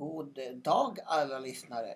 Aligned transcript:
God 0.00 0.38
dag 0.54 0.98
alla 1.04 1.38
lyssnare 1.38 1.94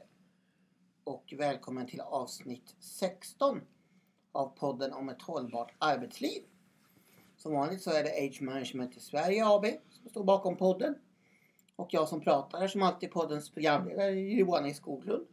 och 1.05 1.35
välkommen 1.37 1.87
till 1.87 2.01
avsnitt 2.01 2.75
16 2.79 3.61
av 4.33 4.49
podden 4.49 4.93
om 4.93 5.09
ett 5.09 5.23
hållbart 5.23 5.75
arbetsliv. 5.79 6.43
Som 7.37 7.53
vanligt 7.53 7.83
så 7.83 7.91
är 7.91 8.05
det 8.05 8.27
Age 8.27 8.43
Management 8.43 8.97
i 8.97 9.01
Sverige 9.01 9.47
AB 9.47 9.67
som 9.91 10.11
står 10.11 10.25
bakom 10.25 10.57
podden. 10.57 10.95
Och 11.77 11.95
jag 11.95 12.09
som 12.09 12.21
pratar 12.21 12.63
är 12.63 12.69
som 12.69 12.83
alltid 12.83 13.11
poddens 13.11 13.51
programledare 13.51 14.11
Johan 14.11 14.67
E 14.67 14.75
Skoglund. 14.75 15.27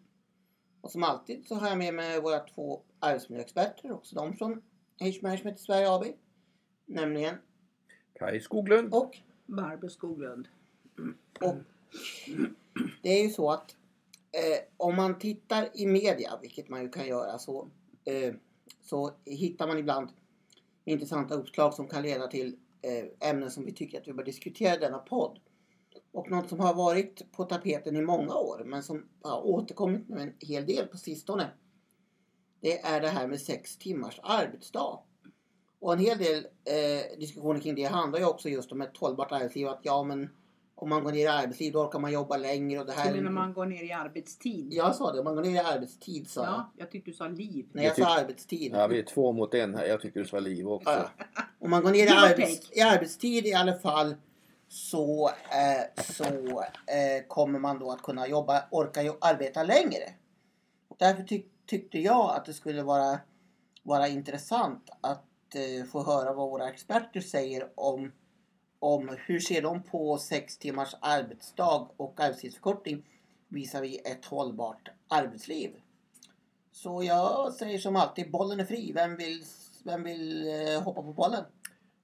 Och 0.81 0.91
som 0.91 1.03
alltid 1.03 1.47
så 1.47 1.55
har 1.55 1.69
jag 1.69 1.77
med 1.77 1.93
mig 1.93 2.21
våra 2.21 2.39
två 2.39 2.81
arbetsmiljöexperter, 2.99 3.91
också 3.91 4.15
de 4.15 4.33
från 4.33 4.61
Age 4.99 5.19
Management 5.21 5.59
i 5.59 5.61
Sverige 5.61 5.91
AB. 5.91 6.03
Nämligen 6.85 7.35
Kaj 8.19 8.41
Skoglund. 8.41 8.93
och 8.93 9.17
Barbro 9.45 9.89
Skoglund. 9.89 10.47
Och 11.41 11.55
det 13.01 13.09
är 13.09 13.23
ju 13.23 13.29
så 13.29 13.51
att 13.51 13.75
eh, 14.31 14.59
om 14.77 14.95
man 14.95 15.19
tittar 15.19 15.69
i 15.73 15.85
media, 15.85 16.39
vilket 16.41 16.69
man 16.69 16.81
ju 16.81 16.89
kan 16.89 17.07
göra, 17.07 17.39
så, 17.39 17.69
eh, 18.05 18.33
så 18.81 19.11
hittar 19.25 19.67
man 19.67 19.77
ibland 19.77 20.09
intressanta 20.85 21.35
uppslag 21.35 21.73
som 21.73 21.87
kan 21.87 22.03
leda 22.03 22.27
till 22.27 22.57
eh, 22.81 23.29
ämnen 23.29 23.51
som 23.51 23.65
vi 23.65 23.73
tycker 23.73 24.01
att 24.01 24.07
vi 24.07 24.13
bör 24.13 24.23
diskutera 24.23 24.75
i 24.75 24.79
denna 24.79 24.97
podd. 24.97 25.39
Och 26.11 26.31
något 26.31 26.49
som 26.49 26.59
har 26.59 26.73
varit 26.73 27.31
på 27.31 27.43
tapeten 27.43 27.95
i 27.95 28.01
många 28.01 28.35
år 28.35 28.63
men 28.65 28.83
som 28.83 29.09
har 29.21 29.45
återkommit 29.45 30.09
nu 30.09 30.19
en 30.19 30.33
hel 30.39 30.65
del 30.65 30.87
på 30.87 30.97
sistone. 30.97 31.51
Det 32.61 32.79
är 32.79 33.01
det 33.01 33.07
här 33.07 33.27
med 33.27 33.41
sex 33.41 33.77
timmars 33.77 34.19
arbetsdag. 34.23 34.99
Och 35.79 35.93
en 35.93 35.99
hel 35.99 36.17
del 36.17 36.47
eh, 36.65 37.19
diskussioner 37.19 37.59
kring 37.59 37.75
det 37.75 37.83
handlar 37.83 38.19
ju 38.19 38.25
också 38.25 38.49
just 38.49 38.71
om 38.71 38.81
ett 38.81 38.97
hållbart 38.97 39.31
arbetsliv. 39.31 39.67
Att 39.67 39.79
ja 39.83 40.03
men 40.03 40.29
om 40.81 40.89
man 40.89 41.03
går 41.03 41.11
ner 41.11 41.23
i 41.23 41.27
arbetstid 41.27 41.73
då 41.73 41.79
orkar 41.79 41.99
man 41.99 42.11
jobba 42.11 42.37
längre 42.37 42.79
och 42.79 42.85
det 42.85 42.91
här... 42.91 43.11
Du 43.11 43.17
menar 43.17 43.31
man 43.31 43.53
går 43.53 43.65
ner 43.65 43.83
i 43.83 43.91
arbetstid? 43.91 44.73
Jag 44.73 44.95
sa 44.95 45.11
det, 45.11 45.19
om 45.19 45.25
man 45.25 45.35
går 45.35 45.41
ner 45.41 45.55
i 45.55 45.59
arbetstid 45.59 46.29
sa 46.29 46.43
jag. 46.43 46.53
Ja, 46.53 46.71
jag 46.77 46.91
tyckte 46.91 47.11
du 47.11 47.15
sa 47.15 47.27
liv. 47.27 47.65
Nej 47.71 47.85
jag 47.85 47.99
Jag 47.99 48.07
sa 48.07 48.19
arbetstid. 48.19 48.71
Ja, 48.75 48.87
vi 48.87 48.99
är 48.99 49.03
två 49.03 49.31
mot 49.31 49.53
en 49.53 49.75
här. 49.75 49.85
Jag 49.85 50.01
tycker 50.01 50.19
du 50.19 50.29
vara 50.29 50.39
liv 50.39 50.67
också. 50.67 50.89
Ja. 50.89 51.09
Om 51.59 51.69
man 51.69 51.83
går 51.83 51.91
ner 51.91 52.05
i, 52.05 52.09
arbets, 52.09 52.71
i 52.71 52.81
arbetstid 52.81 53.45
i 53.45 53.53
alla 53.53 53.73
fall 53.73 54.15
så, 54.67 55.29
eh, 55.29 56.03
så 56.03 56.23
eh, 56.23 57.27
kommer 57.27 57.59
man 57.59 57.79
då 57.79 57.91
att 57.91 58.01
kunna 58.01 58.27
jobba, 58.27 58.63
orka 58.71 59.15
arbeta 59.21 59.63
längre. 59.63 60.13
Och 60.87 60.95
därför 60.99 61.23
tyck, 61.23 61.45
tyckte 61.65 61.99
jag 61.99 62.35
att 62.35 62.45
det 62.45 62.53
skulle 62.53 62.83
vara, 62.83 63.19
vara 63.83 64.07
intressant 64.07 64.89
att 65.01 65.55
eh, 65.55 65.85
få 65.85 66.03
höra 66.03 66.33
vad 66.33 66.49
våra 66.49 66.69
experter 66.69 67.21
säger 67.21 67.69
om, 67.75 68.11
om 68.81 69.17
hur 69.25 69.39
ser 69.39 69.61
de 69.61 69.83
på 69.83 70.17
sex 70.17 70.57
timmars 70.57 70.95
arbetsdag 70.99 71.87
och 71.97 72.19
arbetstidsförkortning 72.19 73.03
visavi 73.47 74.01
ett 74.05 74.25
hållbart 74.25 74.89
arbetsliv. 75.07 75.71
Så 76.71 77.03
jag 77.03 77.53
säger 77.53 77.77
som 77.77 77.95
alltid, 77.95 78.31
bollen 78.31 78.59
är 78.59 78.65
fri. 78.65 78.91
Vem 78.95 79.15
vill, 79.15 79.43
vem 79.83 80.03
vill 80.03 80.47
eh, 80.47 80.83
hoppa 80.83 81.01
på 81.01 81.13
bollen? 81.13 81.43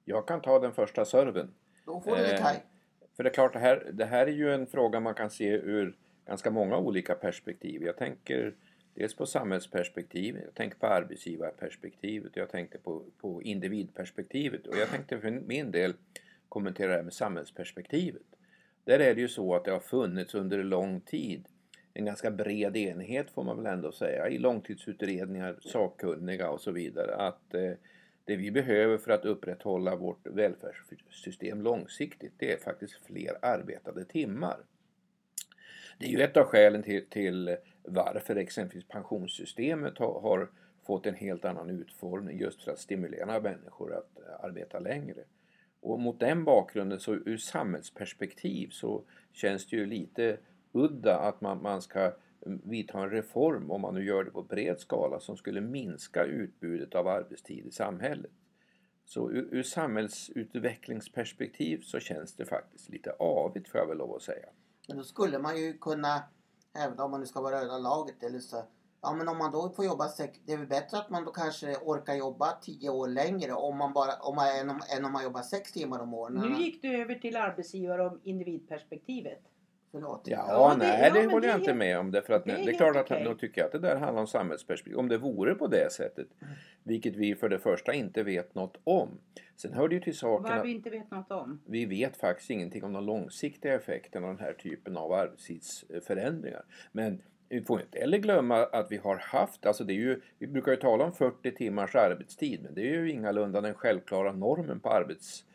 Jag 0.05 0.27
kan 0.27 0.41
ta 0.41 0.59
den 0.59 0.73
första 0.73 1.05
serven. 1.05 1.53
Då 1.85 2.01
får 2.01 2.15
du 2.15 2.21
det 2.21 2.33
Eh, 2.33 2.41
Kaj. 2.41 2.63
För 3.15 3.23
det 3.23 3.29
är 3.29 3.33
klart, 3.33 3.53
det 3.53 3.59
här, 3.59 3.91
det 3.93 4.05
här 4.05 4.27
är 4.27 4.31
ju 4.31 4.53
en 4.53 4.67
fråga 4.67 4.99
man 4.99 5.13
kan 5.13 5.29
se 5.29 5.49
ur 5.49 5.95
ganska 6.25 6.51
många 6.51 6.77
olika 6.77 7.15
perspektiv. 7.15 7.83
Jag 7.83 7.97
tänker 7.97 8.55
dels 8.93 9.15
på 9.15 9.25
samhällsperspektivet, 9.25 10.41
jag 10.45 10.53
tänker 10.53 10.77
på 10.77 10.87
arbetsgivarperspektivet, 10.87 12.31
jag 12.35 12.49
tänkte 12.49 12.77
på, 12.77 13.03
på 13.21 13.43
individperspektivet 13.43 14.67
och 14.67 14.77
jag 14.77 14.89
tänkte 14.89 15.19
för 15.19 15.31
min 15.31 15.71
del 15.71 15.93
kommentera 16.49 16.89
det 16.89 16.95
här 16.95 17.03
med 17.03 17.13
samhällsperspektivet. 17.13 18.21
Där 18.83 18.99
är 18.99 19.15
det 19.15 19.21
ju 19.21 19.27
så 19.27 19.55
att 19.55 19.65
det 19.65 19.71
har 19.71 19.79
funnits 19.79 20.35
under 20.35 20.63
lång 20.63 21.01
tid 21.01 21.47
en 21.97 22.05
ganska 22.05 22.31
bred 22.31 22.77
enighet 22.77 23.31
får 23.31 23.43
man 23.43 23.57
väl 23.57 23.73
ändå 23.73 23.91
säga 23.91 24.29
i 24.29 24.37
långtidsutredningar, 24.37 25.57
sakkunniga 25.61 26.49
och 26.49 26.61
så 26.61 26.71
vidare 26.71 27.15
att 27.15 27.53
eh, 27.53 27.71
det 28.25 28.35
vi 28.35 28.51
behöver 28.51 28.97
för 28.97 29.11
att 29.11 29.25
upprätthålla 29.25 29.95
vårt 29.95 30.27
välfärdssystem 30.27 31.61
långsiktigt 31.61 32.33
det 32.37 32.53
är 32.53 32.57
faktiskt 32.57 33.05
fler 33.05 33.37
arbetade 33.41 34.05
timmar. 34.05 34.57
Det 35.99 36.05
är 36.05 36.09
ju 36.09 36.21
ett 36.21 36.37
av 36.37 36.43
skälen 36.43 36.83
till, 36.83 37.05
till 37.09 37.57
varför 37.83 38.35
exempelvis 38.35 38.87
pensionssystemet 38.87 39.97
har, 39.97 40.21
har 40.21 40.49
fått 40.85 41.05
en 41.05 41.15
helt 41.15 41.45
annan 41.45 41.69
utformning 41.69 42.39
just 42.39 42.63
för 42.63 42.71
att 42.71 42.79
stimulera 42.79 43.39
människor 43.39 43.93
att 43.93 44.19
eh, 44.19 44.45
arbeta 44.45 44.79
längre. 44.79 45.23
Och 45.91 45.99
mot 45.99 46.19
den 46.19 46.43
bakgrunden 46.43 46.99
så 46.99 47.13
ur 47.13 47.37
samhällsperspektiv 47.37 48.69
så 48.69 49.03
känns 49.31 49.67
det 49.67 49.75
ju 49.75 49.85
lite 49.85 50.37
udda 50.71 51.19
att 51.19 51.41
man, 51.41 51.61
man 51.61 51.81
ska 51.81 52.13
mm, 52.45 52.61
vidta 52.63 52.99
en 52.99 53.09
reform, 53.09 53.71
om 53.71 53.81
man 53.81 53.93
nu 53.93 54.05
gör 54.05 54.23
det 54.23 54.31
på 54.31 54.41
bred 54.41 54.79
skala, 54.79 55.19
som 55.19 55.37
skulle 55.37 55.61
minska 55.61 56.23
utbudet 56.23 56.95
av 56.95 57.07
arbetstid 57.07 57.65
i 57.65 57.71
samhället. 57.71 58.31
Så 59.05 59.31
ur, 59.31 59.47
ur 59.51 59.63
samhällsutvecklingsperspektiv 59.63 61.81
så 61.81 61.99
känns 61.99 62.35
det 62.35 62.45
faktiskt 62.45 62.89
lite 62.89 63.11
avigt 63.11 63.67
får 63.67 63.79
jag 63.79 63.87
väl 63.87 63.97
lov 63.97 64.15
att 64.15 64.21
säga. 64.21 64.49
Men 64.87 64.97
då 64.97 65.03
skulle 65.03 65.39
man 65.39 65.61
ju 65.61 65.77
kunna 65.77 66.23
även 66.77 66.99
om 66.99 67.11
man 67.11 67.19
nu 67.19 67.25
ska 67.25 67.41
vara 67.41 67.61
röda 67.61 67.77
laget 67.77 68.23
eller 68.23 68.39
så. 68.39 68.63
Ja 69.09 69.13
men 69.13 69.27
om 69.27 69.37
man 69.37 69.51
då 69.51 69.69
får 69.69 69.85
jobba 69.85 70.07
sex, 70.07 70.39
det 70.45 70.53
är 70.53 70.57
väl 70.57 70.67
bättre 70.67 70.97
att 70.97 71.09
man 71.09 71.25
då 71.25 71.31
kanske 71.31 71.75
orkar 71.75 72.13
jobba 72.13 72.51
tio 72.61 72.89
år 72.89 73.07
längre 73.07 73.53
om 73.53 73.77
man 73.77 73.93
bara, 73.93 74.13
om 74.21 74.35
man, 74.35 74.47
än, 74.59 74.69
om, 74.69 74.81
än 74.97 75.05
om 75.05 75.11
man 75.13 75.23
jobbar 75.23 75.41
sex 75.41 75.71
timmar 75.71 75.99
om 75.99 76.13
året. 76.13 76.35
Nu 76.35 76.63
gick 76.63 76.81
du 76.81 77.01
över 77.01 77.15
till 77.15 77.35
arbetsgivar 77.37 77.99
och 77.99 78.17
individperspektivet. 78.23 79.39
Förlåt. 79.91 80.21
Ja, 80.25 80.45
Ja, 80.49 80.69
det- 80.69 80.77
nej 80.77 81.01
ja, 81.03 81.13
det 81.13 81.25
håller 81.25 81.41
det 81.41 81.47
jag 81.47 81.55
inte 81.59 81.69
helt- 81.71 81.77
med 81.79 81.99
om. 81.99 82.11
Därför 82.11 82.33
att 82.33 82.45
det 82.45 82.51
det 82.65 82.71
är 82.71 82.77
klart 82.77 82.95
att 82.95 83.11
okej. 83.11 83.23
då 83.23 83.33
tycker 83.35 83.61
jag 83.61 83.65
att 83.65 83.71
det 83.71 83.79
där 83.79 83.95
handlar 83.95 84.21
om 84.21 84.27
samhällsperspektiv. 84.27 84.97
Om 84.99 85.07
det 85.07 85.17
vore 85.17 85.55
på 85.55 85.67
det 85.67 85.91
sättet. 85.93 86.27
Vilket 86.83 87.15
vi 87.15 87.35
för 87.35 87.49
det 87.49 87.59
första 87.59 87.93
inte 87.93 88.23
vet 88.23 88.55
något 88.55 88.77
om. 88.83 89.09
Sen 89.55 89.73
hör 89.73 89.87
det 89.87 89.95
ju 89.95 90.01
till 90.01 90.17
saken 90.17 90.55
Vad 90.55 90.65
vi 90.65 90.71
inte 90.71 90.89
vet 90.89 91.11
något 91.11 91.31
om. 91.31 91.61
vi 91.65 91.85
vet 91.85 92.17
faktiskt 92.17 92.49
ingenting 92.49 92.83
om 92.83 92.93
de 92.93 93.03
långsiktiga 93.05 93.73
effekterna 93.75 94.27
av 94.27 94.33
den 94.35 94.45
här 94.45 94.53
typen 94.53 94.97
av 94.97 95.13
arbetstidsförändringar. 95.13 96.63
Men 96.91 97.21
vi 97.49 97.61
får 97.61 97.81
inte 97.81 97.99
heller 97.99 98.17
glömma 98.17 98.57
att 98.57 98.91
vi 98.91 98.97
har 98.97 99.15
haft, 99.15 99.65
alltså 99.65 99.83
det 99.83 99.93
är 99.93 99.95
ju, 99.95 100.21
vi 100.39 100.47
brukar 100.47 100.71
ju 100.71 100.77
tala 100.77 101.03
om 101.03 101.13
40 101.13 101.51
timmars 101.51 101.95
arbetstid 101.95 102.59
men 102.63 102.73
det 102.73 102.81
är 102.81 103.01
ju 103.01 103.11
ingalunda 103.11 103.61
den 103.61 103.73
självklara 103.73 104.31
normen 104.31 104.79
på 104.79 104.89
arbets, 104.89 105.45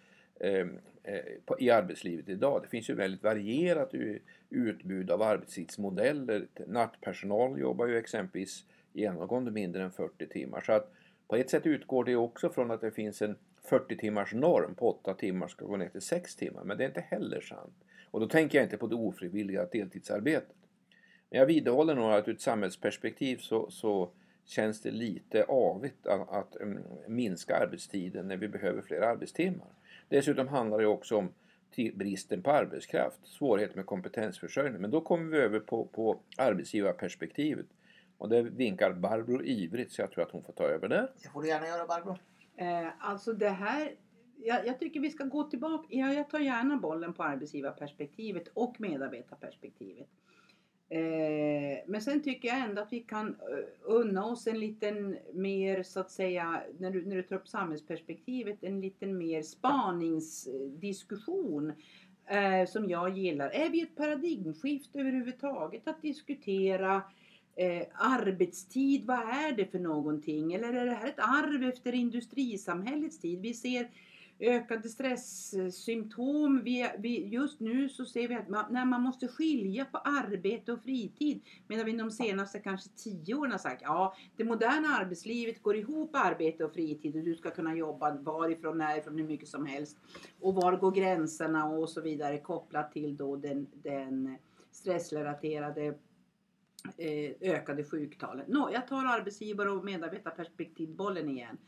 ehm, 0.40 0.78
eh, 1.02 1.20
på, 1.46 1.60
i 1.60 1.70
arbetslivet 1.70 2.28
idag. 2.28 2.62
Det 2.62 2.68
finns 2.68 2.90
ju 2.90 2.94
väldigt 2.94 3.22
varierat 3.22 3.94
utbud 4.50 5.10
av 5.10 5.22
arbetstidsmodeller. 5.22 6.46
Nattpersonal 6.66 7.60
jobbar 7.60 7.86
ju 7.86 7.96
exempelvis 7.96 8.64
genomgående 8.92 9.50
mindre 9.50 9.82
än 9.82 9.92
40 9.92 10.26
timmar. 10.26 10.60
Så 10.60 10.72
att 10.72 10.92
på 11.28 11.36
ett 11.36 11.50
sätt 11.50 11.66
utgår 11.66 12.04
det 12.04 12.16
också 12.16 12.50
från 12.50 12.70
att 12.70 12.80
det 12.80 12.90
finns 12.90 13.22
en 13.22 13.36
40 13.64 13.96
timmars 13.96 14.34
norm 14.34 14.74
på 14.74 14.90
8 14.90 15.14
timmar 15.14 15.48
ska 15.48 15.64
gå 15.64 15.76
ner 15.76 15.88
till 15.88 16.00
6 16.00 16.36
timmar. 16.36 16.64
Men 16.64 16.78
det 16.78 16.84
är 16.84 16.88
inte 16.88 17.00
heller 17.00 17.40
sant. 17.40 17.74
Och 18.10 18.20
då 18.20 18.26
tänker 18.26 18.58
jag 18.58 18.64
inte 18.64 18.76
på 18.76 18.86
det 18.86 18.94
ofrivilliga 18.94 19.66
deltidsarbetet. 19.66 20.56
Men 21.32 21.38
jag 21.38 21.46
vidhåller 21.46 21.94
nog 21.94 22.12
att 22.12 22.28
ur 22.28 22.34
ett 22.34 22.40
samhällsperspektiv 22.40 23.36
så, 23.36 23.70
så 23.70 24.10
känns 24.44 24.80
det 24.80 24.90
lite 24.90 25.44
avigt 25.44 26.06
att, 26.06 26.30
att 26.30 26.56
mm, 26.56 26.82
minska 27.08 27.56
arbetstiden 27.56 28.28
när 28.28 28.36
vi 28.36 28.48
behöver 28.48 28.82
fler 28.82 29.00
arbetstimmar. 29.00 29.68
Dessutom 30.08 30.48
handlar 30.48 30.78
det 30.78 30.86
också 30.86 31.16
om 31.16 31.32
bristen 31.94 32.42
på 32.42 32.50
arbetskraft, 32.50 33.26
svårigheter 33.26 33.76
med 33.76 33.86
kompetensförsörjning. 33.86 34.80
Men 34.80 34.90
då 34.90 35.00
kommer 35.00 35.30
vi 35.30 35.38
över 35.38 35.60
på, 35.60 35.84
på 35.84 36.20
arbetsgivarperspektivet. 36.36 37.66
Och 38.18 38.28
det 38.28 38.42
vinkar 38.42 38.92
Barbro 38.92 39.42
ivrigt 39.42 39.92
så 39.92 40.02
jag 40.02 40.10
tror 40.10 40.24
att 40.24 40.30
hon 40.30 40.42
får 40.42 40.52
ta 40.52 40.64
över 40.64 40.88
där. 40.88 41.12
Det 41.22 41.28
får 41.28 41.42
du 41.42 41.48
gärna 41.48 41.66
göra 41.66 41.86
Barbro. 41.86 42.18
Eh, 42.56 42.88
alltså 42.98 43.32
det 43.32 43.48
här, 43.48 43.94
jag, 44.36 44.66
jag 44.66 44.78
tycker 44.78 45.00
vi 45.00 45.10
ska 45.10 45.24
gå 45.24 45.42
tillbaka. 45.42 45.86
Ja, 45.90 46.12
jag 46.12 46.30
tar 46.30 46.38
gärna 46.38 46.76
bollen 46.76 47.14
på 47.14 47.22
arbetsgivarperspektivet 47.22 48.48
och 48.54 48.80
medarbetarperspektivet. 48.80 50.08
Eh, 50.92 51.78
men 51.86 52.00
sen 52.00 52.22
tycker 52.22 52.48
jag 52.48 52.58
ändå 52.58 52.82
att 52.82 52.92
vi 52.92 53.00
kan 53.00 53.28
eh, 53.28 53.34
unna 53.82 54.24
oss 54.24 54.46
en 54.46 54.60
liten 54.60 55.18
mer 55.32 55.82
så 55.82 56.00
att 56.00 56.10
säga, 56.10 56.62
när 56.78 56.90
du, 56.90 57.06
när 57.06 57.16
du 57.16 57.22
tar 57.22 57.36
upp 57.36 57.48
samhällsperspektivet, 57.48 58.64
en 58.64 58.80
liten 58.80 59.18
mer 59.18 59.42
spaningsdiskussion 59.42 61.72
eh, 62.26 62.66
som 62.68 62.90
jag 62.90 63.18
gillar. 63.18 63.50
Är 63.50 63.70
vi 63.70 63.82
ett 63.82 63.96
paradigmskifte 63.96 65.00
överhuvudtaget 65.00 65.88
att 65.88 66.02
diskutera 66.02 67.02
Eh, 67.56 67.82
arbetstid, 67.94 69.04
vad 69.04 69.18
är 69.18 69.56
det 69.56 69.66
för 69.66 69.78
någonting? 69.78 70.52
Eller 70.52 70.72
är 70.72 70.86
det 70.86 70.94
här 70.94 71.08
ett 71.08 71.18
arv 71.18 71.64
efter 71.64 71.94
industrisamhällets 71.94 73.18
tid? 73.18 73.40
Vi 73.40 73.54
ser 73.54 73.90
ökade 74.42 74.88
stresssymptom. 74.88 76.60
Vi, 76.64 76.90
vi, 76.98 77.28
just 77.28 77.60
nu 77.60 77.88
så 77.88 78.04
ser 78.04 78.28
vi 78.28 78.34
att 78.34 78.48
man, 78.48 78.64
när 78.70 78.84
man 78.84 79.02
måste 79.02 79.28
skilja 79.28 79.84
på 79.84 79.98
arbete 79.98 80.72
och 80.72 80.82
fritid. 80.82 81.42
Medan 81.66 81.86
vi 81.86 81.92
de 81.92 82.10
senaste 82.10 82.58
kanske 82.58 82.90
tio 82.96 83.34
åren 83.34 83.52
har 83.52 83.58
sagt 83.58 83.82
ja, 83.82 84.14
det 84.36 84.44
moderna 84.44 84.88
arbetslivet 84.88 85.62
går 85.62 85.76
ihop 85.76 86.10
arbete 86.12 86.64
och 86.64 86.72
fritid 86.72 87.16
och 87.16 87.22
du 87.22 87.34
ska 87.34 87.50
kunna 87.50 87.74
jobba 87.74 88.14
varifrån, 88.14 88.78
närifrån, 88.78 89.18
hur 89.18 89.26
mycket 89.26 89.48
som 89.48 89.66
helst. 89.66 89.98
Och 90.40 90.54
var 90.54 90.76
går 90.76 90.92
gränserna 90.92 91.64
och 91.64 91.88
så 91.88 92.00
vidare 92.00 92.38
kopplat 92.38 92.92
till 92.92 93.16
då 93.16 93.36
den, 93.36 93.66
den 93.72 94.36
stressrelaterade 94.70 95.94
eh, 96.98 97.32
ökade 97.40 97.84
sjuktalen. 97.84 98.44
Nå, 98.48 98.70
jag 98.72 98.88
tar 98.88 99.04
arbetsgivare 99.04 99.70
och 99.70 99.84
medarbetarperspektivbollen 99.84 101.28
igen. 101.28 101.58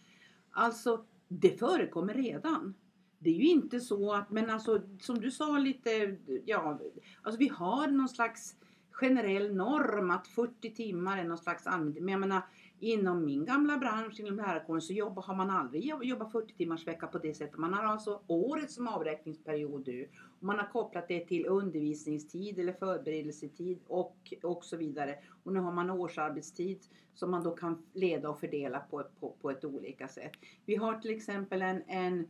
Alltså, 0.50 1.04
det 1.28 1.58
förekommer 1.58 2.14
redan. 2.14 2.74
Det 3.18 3.30
är 3.30 3.34
ju 3.34 3.48
inte 3.48 3.80
så 3.80 4.12
att, 4.12 4.30
men 4.30 4.50
alltså 4.50 4.80
som 5.00 5.20
du 5.20 5.30
sa 5.30 5.58
lite, 5.58 6.16
ja, 6.44 6.80
alltså 7.22 7.38
vi 7.38 7.48
har 7.48 7.86
någon 7.86 8.08
slags 8.08 8.54
generell 8.90 9.56
norm 9.56 10.10
att 10.10 10.26
40 10.26 10.74
timmar 10.74 11.18
är 11.18 11.24
någon 11.24 11.38
slags 11.38 11.66
användning. 11.66 12.04
Men 12.04 12.12
jag 12.12 12.20
menar, 12.20 12.42
inom 12.84 13.24
min 13.24 13.44
gamla 13.44 13.78
bransch, 13.78 14.20
inom 14.20 14.36
lärarkåren, 14.36 14.82
så 14.82 14.92
jobbar, 14.92 15.22
har 15.22 15.34
man 15.34 15.50
aldrig 15.50 15.84
jobbat 15.84 16.32
40 16.32 16.54
timmars 16.54 16.86
vecka 16.86 17.06
på 17.06 17.18
det 17.18 17.34
sättet. 17.34 17.58
Man 17.58 17.74
har 17.74 17.84
alltså 17.84 18.20
året 18.26 18.70
som 18.70 18.88
avräkningsperiod 18.88 19.86
nu. 19.86 20.08
Man 20.40 20.58
har 20.58 20.66
kopplat 20.66 21.08
det 21.08 21.26
till 21.26 21.46
undervisningstid 21.46 22.58
eller 22.58 22.72
förberedelsetid 22.72 23.78
och, 23.86 24.16
och 24.42 24.64
så 24.64 24.76
vidare. 24.76 25.18
Och 25.42 25.52
nu 25.52 25.60
har 25.60 25.72
man 25.72 25.90
årsarbetstid 25.90 26.78
som 27.14 27.30
man 27.30 27.42
då 27.42 27.50
kan 27.50 27.82
leda 27.92 28.28
och 28.28 28.40
fördela 28.40 28.80
på, 28.80 29.04
på, 29.20 29.36
på 29.40 29.50
ett 29.50 29.64
olika 29.64 30.08
sätt. 30.08 30.32
Vi 30.66 30.76
har 30.76 30.98
till 30.98 31.10
exempel 31.10 31.62
en, 31.62 31.82
en 31.86 32.26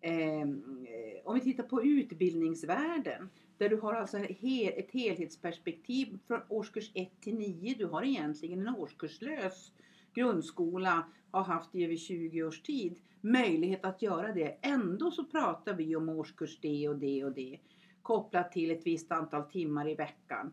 ehm, 0.00 0.86
eh, 0.88 1.26
om 1.26 1.34
vi 1.34 1.40
tittar 1.40 1.64
på 1.64 1.82
utbildningsvärlden 1.82 3.30
där 3.58 3.68
du 3.68 3.76
har 3.76 3.94
alltså 3.94 4.18
ett 4.18 4.90
helhetsperspektiv 4.92 6.18
från 6.26 6.40
årskurs 6.48 6.90
1 6.94 7.20
till 7.20 7.34
9. 7.34 7.74
Du 7.78 7.86
har 7.86 8.02
egentligen 8.02 8.66
en 8.66 8.76
årskurslös 8.76 9.72
grundskola, 10.14 11.04
har 11.30 11.42
haft 11.42 11.74
i 11.74 11.84
över 11.84 11.96
20 11.96 12.42
års 12.42 12.62
tid, 12.62 12.98
möjlighet 13.20 13.84
att 13.84 14.02
göra 14.02 14.32
det. 14.32 14.58
Ändå 14.62 15.10
så 15.10 15.24
pratar 15.24 15.74
vi 15.74 15.96
om 15.96 16.08
årskurs 16.08 16.60
D 16.60 16.88
och 16.88 16.98
D 16.98 17.24
och 17.24 17.32
D 17.32 17.58
kopplat 18.02 18.52
till 18.52 18.70
ett 18.70 18.86
visst 18.86 19.12
antal 19.12 19.42
timmar 19.42 19.88
i 19.88 19.94
veckan. 19.94 20.52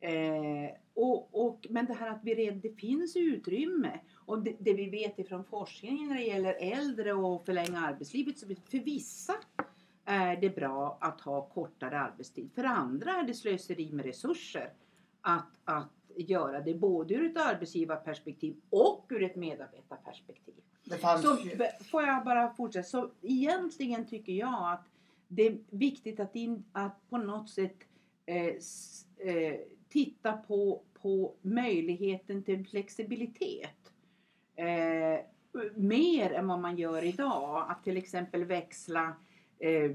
Eh, 0.00 0.70
och, 0.94 1.46
och, 1.46 1.66
men 1.70 1.86
det 1.86 1.94
här 1.94 2.10
att 2.10 2.20
vi 2.24 2.34
redan, 2.34 2.60
det 2.60 2.80
finns 2.80 3.16
utrymme. 3.16 4.00
Och 4.14 4.42
det, 4.42 4.56
det, 4.58 4.74
vi 4.74 4.90
vet 4.90 5.18
ifrån 5.18 5.44
forskningen 5.44 6.08
när 6.08 6.14
det 6.14 6.24
gäller 6.24 6.54
äldre 6.60 7.12
och 7.12 7.44
förlänga 7.44 7.80
arbetslivet. 7.80 8.38
Så 8.38 8.46
för 8.46 8.78
vissa 8.78 9.34
är 10.04 10.36
det 10.36 10.50
bra 10.50 10.98
att 11.00 11.20
ha 11.20 11.48
kortare 11.48 12.00
arbetstid. 12.00 12.50
För 12.54 12.64
andra 12.64 13.12
är 13.12 13.22
det 13.22 13.34
slöseri 13.34 13.92
med 13.92 14.04
resurser 14.04 14.72
att, 15.20 15.52
att 15.64 15.97
göra 16.22 16.60
det 16.60 16.74
både 16.74 17.14
ur 17.14 17.30
ett 17.30 17.36
arbetsgivarperspektiv 17.36 18.56
och 18.70 19.06
ur 19.10 19.22
ett 19.22 19.36
medarbetarperspektiv. 19.36 20.54
Så 21.22 21.36
får 21.90 22.02
jag 22.02 22.24
bara 22.24 22.54
fortsätta. 22.54 22.88
Så 22.88 23.10
egentligen 23.22 24.06
tycker 24.06 24.32
jag 24.32 24.72
att 24.72 24.88
det 25.28 25.46
är 25.46 25.58
viktigt 25.70 26.20
att, 26.20 26.36
in, 26.36 26.64
att 26.72 27.10
på 27.10 27.18
något 27.18 27.50
sätt 27.50 27.76
eh, 28.26 28.46
eh, 29.28 29.54
titta 29.88 30.32
på, 30.32 30.82
på 31.02 31.34
möjligheten 31.42 32.42
till 32.42 32.66
flexibilitet. 32.66 33.92
Eh, 34.56 35.20
mer 35.74 36.32
än 36.32 36.48
vad 36.48 36.60
man 36.60 36.76
gör 36.76 37.04
idag. 37.04 37.66
Att 37.68 37.84
till 37.84 37.96
exempel 37.96 38.44
växla 38.44 39.16
eh, 39.58 39.90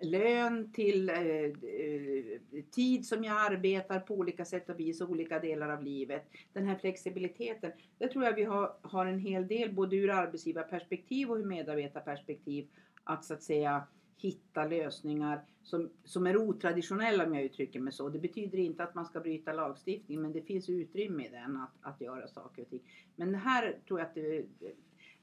lön 0.00 0.72
till 0.72 1.08
eh, 1.08 1.16
eh, 1.16 2.64
tid 2.70 3.06
som 3.06 3.24
jag 3.24 3.52
arbetar 3.52 4.00
på 4.00 4.14
olika 4.14 4.44
sätt 4.44 4.70
och 4.70 4.80
vis 4.80 5.00
och 5.00 5.10
olika 5.10 5.38
delar 5.38 5.68
av 5.68 5.82
livet. 5.82 6.26
Den 6.52 6.66
här 6.66 6.76
flexibiliteten, 6.76 7.72
det 7.98 8.08
tror 8.08 8.24
jag 8.24 8.34
vi 8.34 8.44
har, 8.44 8.76
har 8.82 9.06
en 9.06 9.18
hel 9.18 9.46
del 9.46 9.72
både 9.72 9.96
ur 9.96 10.10
arbetsgivarperspektiv 10.10 11.30
och 11.30 11.36
ur 11.36 11.44
medarbetarperspektiv 11.44 12.68
att 13.04 13.24
så 13.24 13.34
att 13.34 13.42
säga 13.42 13.86
hitta 14.16 14.66
lösningar 14.66 15.44
som, 15.62 15.90
som 16.04 16.26
är 16.26 16.36
otraditionella 16.36 17.26
om 17.26 17.34
jag 17.34 17.44
uttrycker 17.44 17.80
mig 17.80 17.92
så. 17.92 18.08
Det 18.08 18.18
betyder 18.18 18.58
inte 18.58 18.82
att 18.82 18.94
man 18.94 19.06
ska 19.06 19.20
bryta 19.20 19.52
lagstiftningen, 19.52 20.22
men 20.22 20.32
det 20.32 20.42
finns 20.42 20.68
utrymme 20.68 21.26
i 21.26 21.28
den 21.28 21.56
att, 21.56 21.72
att 21.80 22.00
göra 22.00 22.28
saker 22.28 22.62
och 22.62 22.70
ting. 22.70 22.82
Men 23.16 23.34
här 23.34 23.78
tror 23.86 24.00
jag 24.00 24.06
att 24.06 24.14
det, 24.14 24.44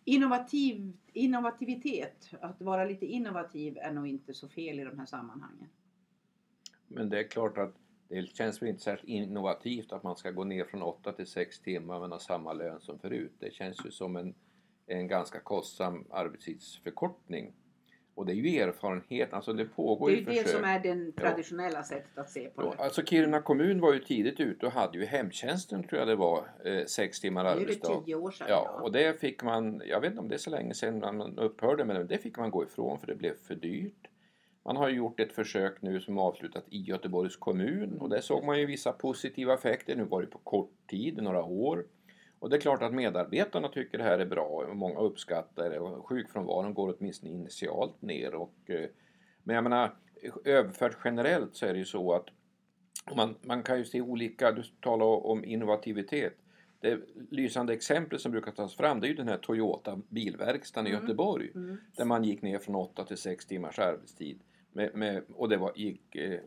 innovativ, 0.07 0.93
innovativitet, 1.13 2.29
att 2.41 2.61
vara 2.61 2.85
lite 2.85 3.05
innovativ 3.05 3.77
är 3.77 3.91
nog 3.91 4.07
inte 4.07 4.33
så 4.33 4.49
fel 4.49 4.79
i 4.79 4.83
de 4.83 4.99
här 4.99 5.05
sammanhangen. 5.05 5.69
Men 6.87 7.09
det 7.09 7.19
är 7.19 7.27
klart 7.27 7.57
att 7.57 7.75
det 8.07 8.35
känns 8.35 8.61
väl 8.61 8.69
inte 8.69 8.81
särskilt 8.81 9.09
innovativt 9.09 9.91
att 9.91 10.03
man 10.03 10.15
ska 10.15 10.31
gå 10.31 10.43
ner 10.43 10.65
från 10.65 10.81
8 10.81 11.13
till 11.13 11.27
6 11.27 11.59
timmar 11.59 11.99
men 11.99 12.11
ha 12.11 12.19
samma 12.19 12.53
lön 12.53 12.79
som 12.81 12.99
förut. 12.99 13.33
Det 13.39 13.53
känns 13.53 13.85
ju 13.85 13.91
som 13.91 14.15
en, 14.15 14.35
en 14.85 15.07
ganska 15.07 15.39
kostsam 15.39 16.05
arbetstidsförkortning. 16.09 17.53
Och 18.17 18.25
det 18.25 18.31
är 18.31 18.35
ju 18.35 18.59
erfarenhet, 18.59 19.33
alltså 19.33 19.53
det 19.53 19.65
pågår 19.65 20.11
ju 20.11 20.17
försök. 20.17 20.27
Det 20.27 20.31
är 20.31 20.35
ju 20.35 20.43
det 20.43 20.49
som 20.49 20.63
är 20.63 20.79
det 20.79 21.11
traditionella 21.11 21.77
ja. 21.77 21.83
sättet 21.83 22.17
att 22.17 22.29
se 22.29 22.49
på 22.49 22.61
det. 22.61 22.67
Ja, 22.77 22.83
alltså 22.83 23.01
Kiruna 23.01 23.41
kommun 23.41 23.79
var 23.79 23.93
ju 23.93 23.99
tidigt 23.99 24.39
ute 24.39 24.65
och 24.65 24.71
hade 24.71 24.97
ju 24.97 25.05
hemtjänsten 25.05 25.83
tror 25.83 25.99
jag 25.99 26.07
det 26.07 26.15
var, 26.15 26.47
eh, 26.65 26.85
sex 26.85 27.19
timmar 27.19 27.45
arbetsdag. 27.45 27.87
Det 27.87 27.93
är 27.93 27.99
det 27.99 28.05
tio 28.05 28.15
år 28.15 28.31
sedan. 28.31 28.47
Ja, 28.49 28.71
ja, 28.75 28.81
och 28.81 28.91
det 28.91 29.19
fick 29.19 29.43
man, 29.43 29.81
jag 29.85 30.01
vet 30.01 30.09
inte 30.09 30.21
om 30.21 30.29
det 30.29 30.35
är 30.35 30.39
så 30.39 30.49
länge 30.49 30.73
sedan 30.73 31.17
man 31.17 31.37
upphörde 31.37 31.85
med 31.85 31.95
det, 31.95 31.99
men 31.99 32.07
det 32.07 32.17
fick 32.17 32.37
man 32.37 32.51
gå 32.51 32.63
ifrån 32.63 32.99
för 32.99 33.07
det 33.07 33.15
blev 33.15 33.33
för 33.47 33.55
dyrt. 33.55 34.07
Man 34.65 34.77
har 34.77 34.89
gjort 34.89 35.19
ett 35.19 35.33
försök 35.33 35.81
nu 35.81 35.99
som 35.99 36.17
avslutat 36.17 36.63
i 36.69 36.81
Göteborgs 36.81 37.35
kommun 37.35 37.97
och 37.99 38.09
där 38.09 38.21
såg 38.21 38.43
man 38.43 38.59
ju 38.59 38.65
vissa 38.65 38.91
positiva 38.91 39.53
effekter. 39.53 39.95
Nu 39.95 40.03
var 40.03 40.21
det 40.21 40.27
på 40.27 40.37
kort 40.37 40.71
tid, 40.89 41.17
några 41.23 41.43
år. 41.43 41.85
Och 42.39 42.49
det 42.49 42.55
är 42.55 42.61
klart 42.61 42.81
att 42.81 42.93
medarbetarna 42.93 43.67
tycker 43.67 43.97
det 43.97 44.03
här 44.03 44.19
är 44.19 44.25
bra 44.25 44.65
och 44.69 44.75
många 44.75 44.99
uppskattar 44.99 45.69
det 45.69 45.79
och 45.79 46.07
sjukfrånvaron 46.07 46.73
går 46.73 46.95
åtminstone 46.99 47.31
initialt 47.31 48.01
ner. 48.01 48.35
Och, 48.35 48.55
eh, 48.65 48.89
men 49.43 49.55
jag 49.55 49.63
menar, 49.63 49.95
överfört 50.45 50.97
generellt 51.03 51.55
så 51.55 51.65
är 51.65 51.73
det 51.73 51.79
ju 51.79 51.85
så 51.85 52.13
att 52.13 52.25
man, 53.15 53.35
man 53.41 53.63
kan 53.63 53.77
ju 53.77 53.85
se 53.85 54.01
olika, 54.01 54.51
du 54.51 54.63
talar 54.81 55.05
om 55.05 55.45
innovativitet. 55.45 56.33
Det 56.79 56.99
lysande 57.31 57.73
exemplet 57.73 58.21
som 58.21 58.31
brukar 58.31 58.51
tas 58.51 58.75
fram 58.75 58.99
det 58.99 59.07
är 59.07 59.09
ju 59.09 59.15
den 59.15 59.27
här 59.27 59.37
Toyota 59.37 60.01
bilverkstaden 60.09 60.87
mm. 60.91 60.99
i 60.99 61.01
Göteborg. 61.01 61.51
Mm. 61.55 61.77
Där 61.97 62.05
man 62.05 62.23
gick 62.23 62.41
ner 62.41 62.59
från 62.59 62.75
8 62.75 63.03
till 63.03 63.17
6 63.17 63.45
timmars 63.45 63.79
arbetstid. 63.79 64.39
Med, 64.71 64.95
med, 64.95 65.23
och 65.33 65.49
det, 65.49 65.57
var, 65.57 65.71
gick, 65.75 66.15
eh, 66.15 66.39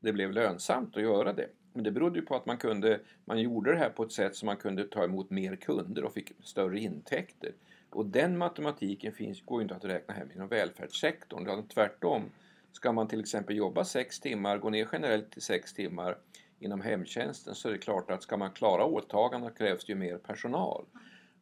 det 0.00 0.12
blev 0.12 0.32
lönsamt 0.32 0.96
att 0.96 1.02
göra 1.02 1.32
det. 1.32 1.48
Men 1.72 1.84
det 1.84 1.90
berodde 1.90 2.18
ju 2.18 2.24
på 2.24 2.36
att 2.36 2.46
man 2.46 2.56
kunde, 2.56 3.00
man 3.24 3.40
gjorde 3.40 3.72
det 3.72 3.78
här 3.78 3.90
på 3.90 4.02
ett 4.02 4.12
sätt 4.12 4.36
så 4.36 4.46
man 4.46 4.56
kunde 4.56 4.84
ta 4.84 5.04
emot 5.04 5.30
mer 5.30 5.56
kunder 5.56 6.04
och 6.04 6.12
fick 6.12 6.32
större 6.42 6.80
intäkter. 6.80 7.52
Och 7.90 8.06
den 8.06 8.38
matematiken 8.38 9.12
finns, 9.12 9.42
går 9.44 9.60
ju 9.60 9.62
inte 9.62 9.74
att 9.74 9.84
räkna 9.84 10.14
hem 10.14 10.28
inom 10.34 10.48
välfärdssektorn. 10.48 11.42
Utan 11.42 11.68
tvärtom, 11.68 12.22
ska 12.72 12.92
man 12.92 13.08
till 13.08 13.20
exempel 13.20 13.56
jobba 13.56 13.84
sex 13.84 14.20
timmar, 14.20 14.58
gå 14.58 14.70
ner 14.70 14.88
generellt 14.92 15.30
till 15.30 15.42
sex 15.42 15.72
timmar 15.72 16.16
inom 16.58 16.80
hemtjänsten 16.80 17.54
så 17.54 17.68
är 17.68 17.72
det 17.72 17.78
klart 17.78 18.10
att 18.10 18.22
ska 18.22 18.36
man 18.36 18.50
klara 18.50 18.84
åtagandena 18.84 19.52
krävs 19.52 19.84
det 19.84 19.92
ju 19.92 19.98
mer 19.98 20.18
personal. 20.18 20.84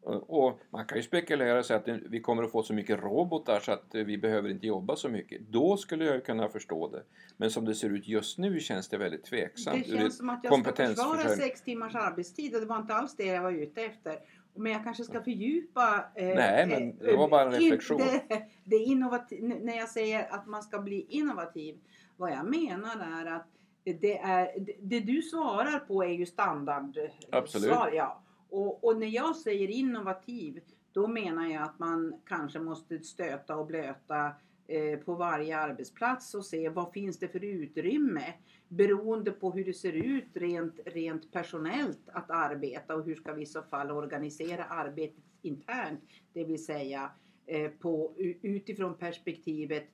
Och 0.09 0.61
man 0.71 0.87
kan 0.87 0.99
ju 0.99 1.03
spekulera 1.03 1.63
sig 1.63 1.77
att 1.77 1.89
vi 1.89 2.21
kommer 2.21 2.43
att 2.43 2.53
få 2.53 2.63
så 2.63 2.75
mycket 2.75 3.03
robotar 3.03 3.61
så 3.61 3.73
att 3.73 3.87
vi 3.91 4.19
behöver 4.19 4.51
inte 4.51 4.67
jobba 4.67 4.97
så 4.97 5.09
mycket. 5.09 5.41
Då 5.41 5.77
skulle 5.77 6.05
jag 6.05 6.25
kunna 6.25 6.49
förstå 6.49 6.89
det. 6.89 7.03
Men 7.37 7.51
som 7.51 7.65
det 7.65 7.75
ser 7.75 7.91
ut 7.91 8.09
just 8.09 8.39
nu 8.39 8.61
känns 8.61 8.89
det 8.89 8.99
väldigt 8.99 9.25
tveksamt. 9.25 9.87
Det 9.87 9.97
känns 9.97 10.17
som 10.17 10.31
att 10.31 10.41
jag 10.43 10.65
ska 10.65 10.87
försvara 10.87 11.29
sex 11.29 11.63
timmars 11.63 11.95
arbetstid 11.95 12.55
och 12.55 12.61
det 12.61 12.67
var 12.67 12.79
inte 12.79 12.95
alls 12.95 13.17
det 13.17 13.25
jag 13.25 13.43
var 13.43 13.53
ute 13.53 13.83
efter. 13.83 14.19
Men 14.55 14.73
jag 14.73 14.85
kanske 14.85 15.05
ska 15.05 15.23
fördjupa... 15.23 16.05
Eh, 16.15 16.27
Nej, 16.27 16.67
men 16.67 16.99
det 16.99 17.17
var 17.17 17.29
bara 17.29 17.43
en 17.43 17.53
reflektion. 17.53 17.99
Det, 17.99 18.43
det 18.65 18.77
innovativ, 18.77 19.45
när 19.45 19.77
jag 19.77 19.89
säger 19.89 20.33
att 20.35 20.47
man 20.47 20.63
ska 20.63 20.79
bli 20.79 21.07
innovativ. 21.09 21.79
Vad 22.17 22.31
jag 22.31 22.51
menar 22.51 23.21
är 23.21 23.27
att 23.27 23.47
det, 23.85 24.19
är, 24.19 24.49
det 24.81 25.01
du 25.01 25.23
svarar 25.23 25.79
på 25.79 26.05
är 26.05 26.13
ju 26.13 26.27
standard 26.27 26.99
Absolut. 27.31 27.69
Svar, 27.69 27.91
ja. 27.95 28.23
Och, 28.51 28.85
och, 28.85 28.99
när 28.99 29.07
jag 29.07 29.37
säger 29.37 29.69
innovativ, 29.69 30.61
då 30.93 31.09
menar 31.09 31.47
jag 31.47 31.63
att 31.63 31.79
man 31.79 32.21
kanske 32.27 32.59
måste 32.59 32.99
stöta 32.99 33.57
och 33.57 33.67
blöta 33.67 34.33
eh, 34.67 34.99
på 34.99 35.15
varje 35.15 35.59
arbetsplats 35.59 36.35
och 36.35 36.45
se 36.45 36.69
vad 36.69 36.93
finns 36.93 37.19
det 37.19 37.29
för 37.29 37.45
utrymme 37.45 38.35
beroende 38.69 39.31
på 39.31 39.51
hur 39.51 39.65
det 39.65 39.75
ser 39.75 39.93
ut 39.93 40.29
rent, 40.35 40.81
rent 40.87 41.33
personellt 41.33 42.09
att 42.13 42.31
arbeta 42.31 42.95
och 42.95 43.05
hur 43.05 43.15
ska 43.15 43.33
vi 43.33 43.43
i 43.43 43.47
så 43.47 43.63
fall 43.63 43.91
organisera 43.91 44.65
arbetet 44.65 45.25
internt. 45.43 46.01
Det 46.33 46.45
vill 46.45 46.65
säga 46.65 47.11
eh, 47.47 47.71
på, 47.71 48.15
utifrån 48.43 48.95
perspektivet 48.95 49.89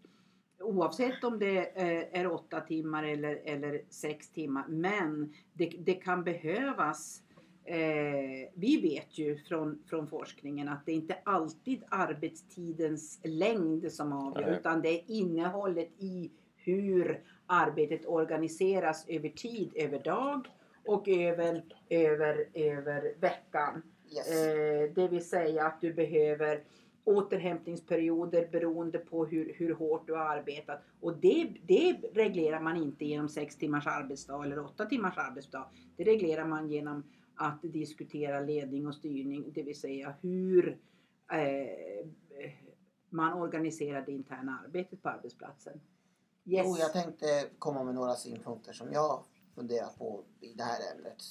Oavsett 0.59 1.25
om 1.25 1.39
det 1.39 1.59
eh, 1.59 2.21
är 2.21 2.27
åtta 2.27 2.61
timmar 2.61 3.05
eller, 3.05 3.41
eller 3.45 3.83
sex 3.89 4.31
timmar. 4.31 4.65
Men 4.69 5.35
det, 5.53 5.67
det 5.67 5.95
kan 5.95 6.25
behövas 6.25 7.23
Eh, 7.67 8.49
vi 8.55 8.81
vet 8.83 9.19
ju 9.19 9.39
från, 9.39 9.83
från 9.87 10.07
forskningen 10.07 10.69
att 10.69 10.87
det 10.87 10.93
inte 10.93 11.17
alltid 11.25 11.83
arbetstidens 11.89 13.21
längd 13.23 13.93
som 13.93 14.13
avgör 14.13 14.47
Nej. 14.47 14.59
utan 14.61 14.83
det 14.83 14.89
är 14.89 15.03
innehållet 15.07 15.89
i 15.99 16.31
hur 16.57 17.23
arbetet 17.47 18.07
organiseras 18.07 19.09
över 19.09 19.29
tid, 19.29 19.73
över 19.75 19.99
dag 19.99 20.49
och 20.87 21.09
över, 21.09 21.63
över, 21.89 22.49
över 22.55 23.15
veckan. 23.21 23.83
Yes. 24.17 24.31
Eh, 24.31 24.91
det 24.95 25.09
vill 25.09 25.25
säga 25.25 25.67
att 25.67 25.81
du 25.81 25.93
behöver 25.93 26.63
återhämtningsperioder 27.05 28.49
beroende 28.53 28.99
på 28.99 29.27
hur, 29.27 29.55
hur 29.57 29.75
hårt 29.75 30.07
du 30.07 30.13
har 30.13 30.37
arbetat. 30.37 30.83
Och 31.01 31.17
det, 31.17 31.49
det 31.67 31.97
reglerar 32.15 32.61
man 32.61 32.77
inte 32.77 33.05
genom 33.05 33.29
sex 33.29 33.57
timmars 33.57 33.87
arbetsdag 33.87 34.45
eller 34.45 34.65
åtta 34.65 34.87
timmars 34.87 35.19
arbetsdag. 35.19 35.67
Det 35.97 36.05
reglerar 36.05 36.45
man 36.45 36.71
genom 36.71 37.03
att 37.37 37.63
diskutera 37.63 38.41
ledning 38.41 38.87
och 38.87 38.95
styrning, 38.95 39.53
det 39.55 39.63
vill 39.63 39.81
säga 39.81 40.15
hur 40.21 40.79
eh, 41.33 42.07
man 43.11 43.33
organiserar 43.33 44.03
det 44.07 44.13
interna 44.13 44.63
arbetet 44.67 45.03
på 45.03 45.09
arbetsplatsen. 45.09 45.81
Yes. 46.45 46.67
Jo, 46.67 46.77
jag 46.79 46.93
tänkte 46.93 47.49
komma 47.59 47.85
med 47.85 47.95
några 47.95 48.15
synpunkter 48.15 48.73
som 48.73 48.93
jag 48.93 49.25
funderat 49.55 49.99
på 49.99 50.25
i 50.41 50.55
det 50.55 50.65
här 50.65 50.95
ämnet. 50.95 51.23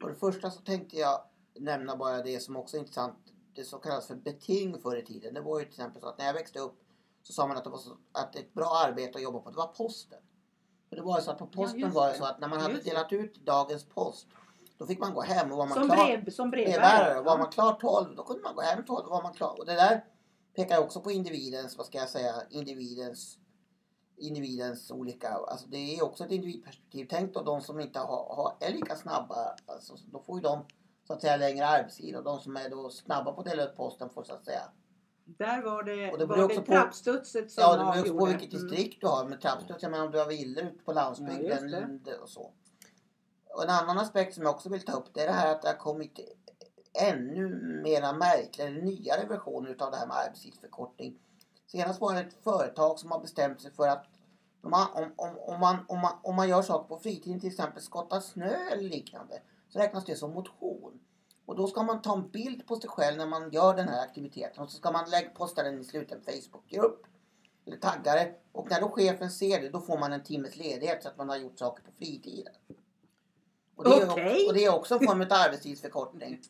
För 0.00 0.08
det 0.08 0.14
första 0.14 0.50
så 0.50 0.60
tänkte 0.60 0.96
jag 0.96 1.20
nämna 1.58 1.96
bara 1.96 2.22
det 2.22 2.40
som 2.40 2.56
också 2.56 2.76
är 2.76 2.80
intressant. 2.80 3.16
Det 3.54 3.64
som 3.64 3.80
kallas 3.80 4.06
för 4.06 4.14
beting 4.14 4.78
förr 4.78 4.96
i 4.96 5.04
tiden. 5.04 5.34
Det 5.34 5.40
var 5.40 5.58
ju 5.58 5.64
till 5.64 5.72
exempel 5.72 6.00
så 6.00 6.08
att 6.08 6.18
när 6.18 6.26
jag 6.26 6.34
växte 6.34 6.58
upp 6.58 6.80
så 7.22 7.32
sa 7.32 7.46
man 7.46 7.56
att 7.56 7.64
det 7.64 7.70
var 7.70 7.78
så, 7.78 7.96
att 8.12 8.36
ett 8.36 8.54
bra 8.54 8.82
arbete 8.86 9.18
att 9.18 9.22
jobba 9.22 9.38
på 9.38 9.50
det 9.50 9.56
var 9.56 9.66
posten. 9.66 10.18
För 10.88 10.96
det 10.96 11.02
var 11.02 11.18
ju 11.18 11.24
så 11.24 11.30
att 11.30 11.38
på 11.38 11.46
posten 11.46 11.80
just 11.80 11.94
var 11.94 12.08
det 12.08 12.14
så 12.14 12.24
att 12.24 12.40
när 12.40 12.48
man 12.48 12.60
hade 12.60 12.80
delat 12.80 13.12
ut 13.12 13.46
dagens 13.46 13.84
post 13.84 14.26
då 14.78 14.86
fick 14.86 14.98
man 14.98 15.14
gå 15.14 15.20
hem 15.20 15.52
och 15.52 15.58
var 15.58 15.66
man 15.66 15.74
som, 15.74 15.84
klar 15.84 16.06
brev, 16.06 16.30
som 16.30 16.50
brevbärare. 16.50 17.22
Var 17.22 17.38
man 17.38 17.50
klar 17.50 17.78
12 17.80 18.16
då 18.16 18.22
kunde 18.22 18.42
man 18.42 18.54
gå 18.54 18.60
hem 18.60 18.84
12 18.84 19.04
då 19.04 19.10
var 19.10 19.22
man 19.22 19.34
klar. 19.34 19.58
Och 19.58 19.66
det 19.66 19.74
där 19.74 20.04
pekar 20.56 20.78
också 20.78 21.00
på 21.00 21.10
individens, 21.10 21.76
vad 21.76 21.86
ska 21.86 21.98
jag 21.98 22.08
säga, 22.08 22.34
individens 22.50 23.38
individens 24.16 24.90
olika, 24.90 25.28
alltså 25.28 25.66
det 25.66 25.96
är 25.96 26.04
också 26.04 26.24
ett 26.24 26.30
individperspektiv. 26.30 27.06
Tänk 27.10 27.34
då 27.34 27.42
de 27.42 27.60
som 27.60 27.80
inte 27.80 27.98
har, 27.98 28.34
har, 28.34 28.56
är 28.60 28.72
lika 28.72 28.96
snabba, 28.96 29.56
alltså, 29.66 29.94
då 30.12 30.22
får 30.22 30.38
ju 30.38 30.42
de 30.42 30.64
så 31.06 31.12
att 31.12 31.20
säga 31.20 31.36
längre 31.36 31.66
arbetstid 31.66 32.16
och 32.16 32.24
de 32.24 32.38
som 32.38 32.56
är 32.56 32.70
då 32.70 32.90
snabba 32.90 33.32
på 33.32 33.40
att 33.40 33.46
dela 33.46 33.64
ut 33.64 33.76
posten 33.76 34.10
får 34.10 34.24
så 34.24 34.34
att 34.34 34.44
säga. 34.44 34.62
Där 35.24 35.62
var 35.62 35.82
det, 35.82 36.12
Och 36.12 36.18
det 36.18 36.26
var 36.26 36.48
det 36.48 36.62
trappstudset 36.62 37.50
som 37.50 37.62
Ja 37.62 37.76
det 37.76 37.84
beror 37.84 38.00
också 38.00 38.18
på 38.18 38.26
vilket 38.26 38.50
distrikt 38.50 39.00
du 39.00 39.06
har 39.06 39.24
med 39.24 39.40
trappstöd. 39.40 39.76
Jag 39.80 39.90
menar 39.90 40.04
om 40.04 40.12
du 40.12 40.18
har 40.18 40.26
villor 40.26 40.64
ute 40.64 40.84
på 40.84 40.92
landsbygden 40.92 42.02
Ja, 42.06 42.12
och 42.22 42.28
så. 42.28 42.52
Och 43.54 43.62
en 43.62 43.70
annan 43.70 43.98
aspekt 43.98 44.34
som 44.34 44.42
jag 44.42 44.54
också 44.54 44.68
vill 44.68 44.84
ta 44.84 44.92
upp 44.92 45.14
det 45.14 45.20
är 45.20 45.26
det 45.26 45.32
här 45.32 45.52
att 45.52 45.62
det 45.62 45.68
har 45.68 45.76
kommit 45.76 46.20
ännu 46.92 47.48
mera 47.82 48.12
märkliga 48.12 48.68
eller 48.68 48.82
nyare 48.82 49.26
versioner 49.26 49.70
utav 49.70 49.90
det 49.90 49.96
här 49.96 50.06
med 50.06 50.16
arbetstidsförkortning. 50.16 51.18
Senast 51.66 52.00
var 52.00 52.14
det 52.14 52.20
ett 52.20 52.44
företag 52.44 52.98
som 52.98 53.10
har 53.10 53.20
bestämt 53.20 53.60
sig 53.60 53.72
för 53.72 53.88
att 53.88 54.06
om 54.62 54.70
man, 54.70 54.86
om, 54.94 55.12
om, 55.16 55.38
om, 55.38 55.60
man, 55.60 55.76
om, 55.88 56.00
man, 56.00 56.12
om 56.22 56.36
man 56.36 56.48
gör 56.48 56.62
saker 56.62 56.88
på 56.88 56.98
fritiden, 56.98 57.40
till 57.40 57.50
exempel 57.50 57.82
skottar 57.82 58.20
snö 58.20 58.70
eller 58.72 58.82
liknande, 58.82 59.42
så 59.68 59.78
räknas 59.78 60.04
det 60.04 60.16
som 60.16 60.34
motion. 60.34 61.00
Och 61.46 61.56
då 61.56 61.66
ska 61.66 61.82
man 61.82 62.02
ta 62.02 62.14
en 62.14 62.30
bild 62.30 62.66
på 62.66 62.76
sig 62.76 62.90
själv 62.90 63.18
när 63.18 63.26
man 63.26 63.50
gör 63.50 63.74
den 63.74 63.88
här 63.88 64.02
aktiviteten 64.02 64.62
och 64.62 64.70
så 64.70 64.76
ska 64.76 64.90
man 64.90 65.10
lägga, 65.10 65.30
posta 65.30 65.62
den 65.62 65.80
i 65.80 65.84
sluten 65.84 66.20
Facebookgrupp 66.22 67.06
eller 67.66 67.76
tagga 67.76 68.14
det. 68.14 68.34
Och 68.52 68.70
när 68.70 68.80
då 68.80 68.88
chefen 68.88 69.30
ser 69.30 69.60
det, 69.60 69.68
då 69.68 69.80
får 69.80 69.98
man 69.98 70.12
en 70.12 70.22
timmes 70.22 70.56
ledighet 70.56 71.02
så 71.02 71.08
att 71.08 71.18
man 71.18 71.28
har 71.28 71.36
gjort 71.36 71.58
saker 71.58 71.82
på 71.82 71.92
fritiden. 71.92 72.54
Och 73.76 73.84
det, 73.84 73.90
är, 73.90 74.10
Okej. 74.10 74.46
och 74.48 74.54
det 74.54 74.64
är 74.64 74.74
också 74.74 74.94
en 74.94 75.06
form 75.06 75.20
av 75.20 75.26
arbetstidsförkortning. 75.30 76.40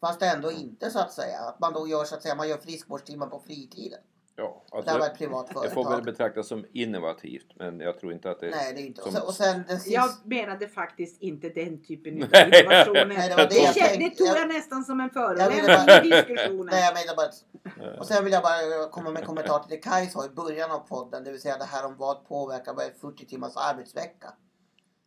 Fast 0.00 0.22
ändå 0.22 0.52
inte 0.52 0.90
så 0.90 0.98
att 0.98 1.12
säga. 1.12 1.38
Att 1.40 1.60
man 1.60 1.72
då 1.72 1.88
gör 1.88 2.04
så 2.04 2.14
att 2.14 2.22
säga, 2.22 2.34
man 2.34 2.48
gör 2.48 2.56
friskvårdstimmar 2.58 3.26
på 3.26 3.42
fritiden. 3.46 3.98
Ja, 4.36 4.62
Det 4.70 4.90
här 4.90 4.98
var 4.98 5.06
ett 5.06 5.10
alltså, 5.10 5.24
privat 5.24 5.62
det 5.62 5.70
får 5.70 5.90
väl 5.90 6.02
betraktas 6.02 6.48
som 6.48 6.66
innovativt 6.72 7.46
men 7.56 7.80
jag 7.80 7.98
tror 7.98 8.12
inte 8.12 8.30
att 8.30 8.40
det... 8.40 8.50
Nej, 8.50 8.74
det 8.74 8.80
är 8.80 8.86
inte. 8.86 9.02
Och 9.02 9.12
som- 9.12 9.14
sen, 9.14 9.22
och 9.26 9.34
sen 9.34 9.80
sista... 9.80 9.90
Jag 9.92 10.10
menade 10.24 10.68
faktiskt 10.68 11.22
inte 11.22 11.48
den 11.48 11.84
typen 11.84 12.12
av 12.12 12.18
innovationer. 12.22 13.06
Nej, 13.06 13.28
det 13.28 13.36
var 13.36 13.42
det 13.42 13.48
det, 13.48 13.58
jag 13.58 13.74
kände, 13.74 13.88
tänkte. 13.88 14.08
det 14.08 14.14
tog 14.16 14.36
jag 14.36 14.40
Jag- 14.42 14.48
nästan 14.54 14.84
som 14.84 15.00
en 15.00 15.10
förolämpning 15.10 15.60
i 15.60 16.10
diskussionen. 16.10 16.66
Nej, 16.70 16.84
jag 16.84 16.94
menar 16.94 17.16
bara... 17.16 17.98
Och 17.98 18.06
sen 18.06 18.24
vill 18.24 18.32
jag 18.32 18.42
bara 18.42 18.88
komma 18.88 19.10
med 19.10 19.20
en 19.20 19.26
kommentar 19.26 19.58
till 19.58 19.70
det 19.70 19.76
Kaj 19.76 20.06
sa 20.06 20.26
i 20.26 20.28
början 20.28 20.70
av 20.70 20.78
podden. 20.78 21.24
Det 21.24 21.30
vill 21.30 21.40
säga 21.40 21.58
det 21.58 21.64
här 21.64 21.86
om 21.86 21.96
vad 21.96 22.28
påverkar 22.28 22.74
vad 22.74 22.84
är 22.84 22.90
40 23.00 23.26
timmars 23.26 23.52
arbetsvecka. 23.56 24.32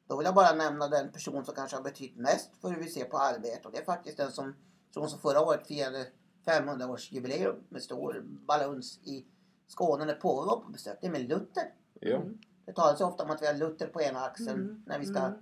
Då 0.08 0.18
vill 0.18 0.26
jag 0.26 0.36
bara 0.36 0.56
nämna 0.56 0.88
den 0.88 1.12
person 1.12 1.46
som 1.46 1.56
kanske 1.56 1.78
har 1.78 1.84
betytt 1.84 2.16
mest 2.16 2.50
för 2.62 2.70
hur 2.70 2.80
vi 2.80 2.90
ser 2.90 3.06
på 3.06 3.18
arbete. 3.18 3.62
Och 3.64 3.72
det 3.72 3.78
är 3.78 3.86
faktiskt 3.86 4.18
den 4.18 4.32
som, 4.32 4.56
som, 4.92 5.20
förra 5.20 5.42
året 5.42 5.68
firade 5.68 6.08
500-årsjubileum 6.46 7.56
med 7.70 7.82
stor 7.82 8.22
baluns 8.26 9.00
i 9.04 9.26
Skåne 9.68 10.06
när 10.06 10.14
påven 10.14 10.48
var 10.48 10.60
på 10.60 10.70
besök. 10.72 10.98
Det 11.02 11.08
är 11.08 11.12
med 11.12 11.30
Luther. 11.30 11.64
Ja. 12.00 12.16
Mm. 12.16 12.38
Det 12.66 12.74
talas 12.74 13.02
ju 13.02 13.06
ofta 13.06 13.24
om 13.24 13.30
att 13.30 13.42
vi 13.42 13.48
har 13.48 13.54
Luther 13.54 13.88
på 13.88 14.02
ena 14.02 14.20
axeln 14.20 14.62
Mm. 14.62 14.84
när 14.88 15.00
vi 15.00 15.06
ska, 15.06 15.20
Mm. 15.20 15.34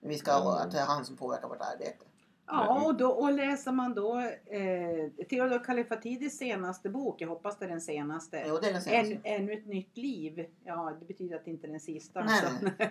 när 0.00 0.08
vi 0.08 0.18
ska 0.18 0.32
att 0.32 0.70
det 0.70 0.78
är 0.78 0.86
han 0.86 1.04
som 1.04 1.16
påverkar 1.16 1.48
vårt 1.48 1.60
arbete. 1.74 2.04
Ja, 2.46 2.84
och, 2.86 2.96
då, 2.96 3.10
och 3.10 3.32
läser 3.32 3.72
man 3.72 3.94
då 3.94 4.18
eh, 4.46 5.26
Theodor 5.30 5.64
Kalifatidis 5.64 6.38
senaste 6.38 6.88
bok, 6.90 7.20
jag 7.20 7.28
hoppas 7.28 7.58
det 7.58 7.64
är 7.64 7.68
den 7.68 7.80
senaste, 7.80 8.44
Jo, 8.48 8.58
det 8.62 8.68
är 8.68 8.72
den 8.72 8.82
senaste. 8.82 9.14
Än, 9.14 9.40
Ännu 9.42 9.52
ett 9.52 9.66
nytt 9.66 9.96
liv. 9.96 10.46
Ja, 10.64 10.96
det 11.00 11.06
betyder 11.06 11.36
att 11.36 11.44
det 11.44 11.50
inte 11.50 11.66
är 11.66 11.70
den 11.70 11.80
sista. 11.80 12.24
Nej, 12.24 12.40
så 12.40 12.66
Eh, 12.78 12.88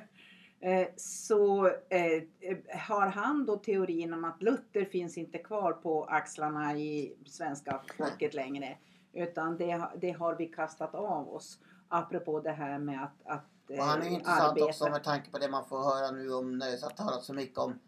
så 0.96 1.68
eh, 1.68 2.24
har 2.80 3.08
han 3.08 3.46
då 3.46 3.58
teorin 3.58 4.14
om 4.14 4.26
att 4.26 4.42
Luther 4.42 4.86
finns 4.86 5.18
inte 5.18 5.38
kvar 5.38 5.74
på 5.74 6.04
axlarna 6.04 6.78
i 6.78 7.18
svenska 7.26 7.82
folket 7.98 8.34
längre. 8.34 8.78
Utan 9.14 9.58
det, 9.58 9.88
det 10.02 10.12
har 10.12 10.36
vi 10.36 10.46
kastat 10.46 10.96
av 10.96 11.34
oss. 11.34 11.60
Apropå 11.88 12.40
det 12.40 12.52
här 12.52 12.80
med 12.80 13.04
att, 13.04 13.22
att 13.26 13.70
eh, 13.70 13.78
Och 13.80 13.84
han 13.86 14.02
är 14.02 14.06
ju 14.06 14.12
intressant 14.12 14.52
arbeta. 14.52 14.66
också 14.66 14.90
med 14.90 15.04
tanke 15.04 15.32
på 15.32 15.38
det 15.38 15.50
man 15.50 15.66
får 15.66 15.78
höra 15.78 16.12
nu 16.12 16.34
om 16.34 16.58
när 16.58 16.72
det 16.72 16.82
har 16.84 16.90
talats 16.90 17.26
så 17.26 17.34
mycket 17.34 17.58
om, 17.58 17.80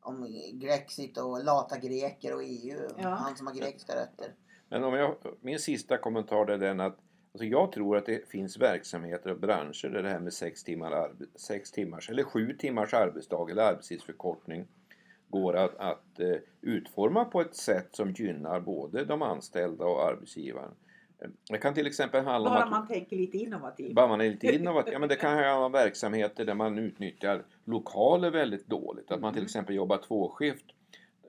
om 0.00 0.26
Grexit 0.52 1.18
och 1.18 1.44
lata 1.44 1.78
greker 1.78 2.34
och 2.34 2.42
EU. 2.42 2.80
Ja. 2.98 3.08
Han 3.08 3.36
som 3.36 3.46
har 3.46 3.54
grekiska 3.54 3.92
rötter. 3.92 4.34
Men 4.68 4.84
om 4.84 4.94
jag, 4.94 5.16
min 5.40 5.58
sista 5.58 5.98
kommentar 5.98 6.46
är 6.46 6.58
den 6.58 6.80
att 6.80 6.98
alltså 7.34 7.44
jag 7.44 7.72
tror 7.72 7.96
att 7.96 8.06
det 8.06 8.28
finns 8.28 8.58
verksamheter 8.58 9.30
och 9.30 9.38
branscher 9.40 9.88
där 9.88 10.02
det 10.02 10.08
här 10.08 10.18
med 10.20 10.32
sex, 10.32 10.64
timmar 10.64 11.12
sex 11.34 11.70
timmars 11.72 12.10
eller 12.10 12.22
sju 12.22 12.56
timmars 12.58 12.94
arbetsdag 12.94 13.50
eller 13.50 13.62
arbetstidsförkortning 13.62 14.66
går 15.28 15.56
att, 15.56 15.76
att 15.76 16.20
eh, 16.20 16.36
utforma 16.60 17.24
på 17.24 17.40
ett 17.40 17.54
sätt 17.54 17.88
som 17.90 18.10
gynnar 18.12 18.60
både 18.60 19.04
de 19.04 19.22
anställda 19.22 19.84
och 19.84 20.04
arbetsgivaren. 20.08 20.70
Det 21.50 21.58
kan 21.58 21.74
till 21.74 21.86
exempel 21.86 22.24
handla 22.24 22.50
om 22.50 22.54
Bara 22.54 22.64
att 22.64 22.70
man 22.70 22.86
tänker 22.88 23.16
lite 23.16 23.38
innovativt. 23.38 23.94
bara 23.94 24.08
man 24.08 24.20
är 24.20 24.30
lite 24.30 24.46
innovativ. 24.54 24.92
Ja, 24.92 24.98
men 24.98 25.08
det 25.08 25.16
kan 25.16 25.30
handla 25.30 25.58
om 25.66 25.72
verksamheter 25.72 26.44
där 26.44 26.54
man 26.54 26.78
utnyttjar 26.78 27.44
lokaler 27.64 28.30
väldigt 28.30 28.66
dåligt. 28.66 29.10
Att 29.10 29.20
man 29.20 29.32
till 29.32 29.40
Mm. 29.40 29.44
exempel 29.46 29.74
jobbar 29.76 29.98
tvåskift. 29.98 30.64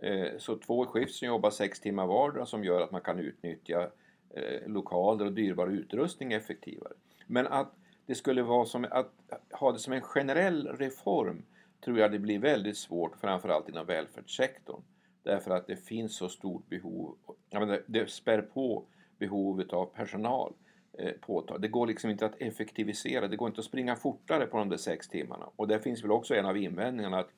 Eh, 0.01 0.27
Så 0.37 0.57
två 0.57 0.85
skift 0.85 1.15
som 1.15 1.27
jobbar 1.27 1.49
sex 1.49 1.79
timmar 1.79 2.07
vardera 2.07 2.45
som 2.45 2.63
gör 2.63 2.81
att 2.81 2.91
man 2.91 3.01
kan 3.01 3.19
utnyttja 3.19 3.89
eh, 4.33 4.67
lokaler 4.67 5.25
och 5.25 5.33
dyrbar 5.33 5.67
utrustning 5.67 6.33
effektivare. 6.33 6.93
Men 7.27 7.47
att 7.47 7.73
det 8.05 8.15
skulle 8.15 8.43
vara 8.43 8.65
som 8.65 8.85
att 8.91 9.11
ha 9.51 9.71
det 9.71 9.79
som 9.79 9.93
en 9.93 10.01
generell 10.01 10.67
reform 10.67 11.43
tror 11.85 11.99
jag 11.99 12.11
det 12.11 12.19
blir 12.19 12.39
väldigt 12.39 12.77
svårt 12.77 13.15
framförallt 13.17 13.69
inom 13.69 13.85
välfärdssektorn. 13.85 14.81
Därför 15.23 15.51
att 15.51 15.67
det 15.67 15.75
finns 15.75 16.15
så 16.17 16.29
stort 16.29 16.69
behov. 16.69 17.15
Menar, 17.51 17.81
det 17.87 18.09
spär 18.11 18.41
på 18.41 18.83
behovet 19.19 19.73
av 19.73 19.85
personal. 19.85 20.53
eh, 20.97 21.11
påtag- 21.21 21.61
Det 21.61 21.67
går 21.67 21.87
liksom 21.87 22.09
inte 22.09 22.25
att 22.25 22.41
effektivisera, 22.41 23.27
det 23.27 23.35
går 23.35 23.47
inte 23.47 23.59
att 23.59 23.65
springa 23.65 23.95
fortare 23.95 24.45
på 24.45 24.57
de 24.57 24.69
där 24.69 24.77
sex 24.77 25.07
timmarna. 25.07 25.49
Och 25.55 25.67
där 25.67 25.79
finns 25.79 26.03
väl 26.03 26.11
också 26.11 26.35
en 26.35 26.45
av 26.45 26.57
invändningarna 26.57 27.19
att 27.19 27.29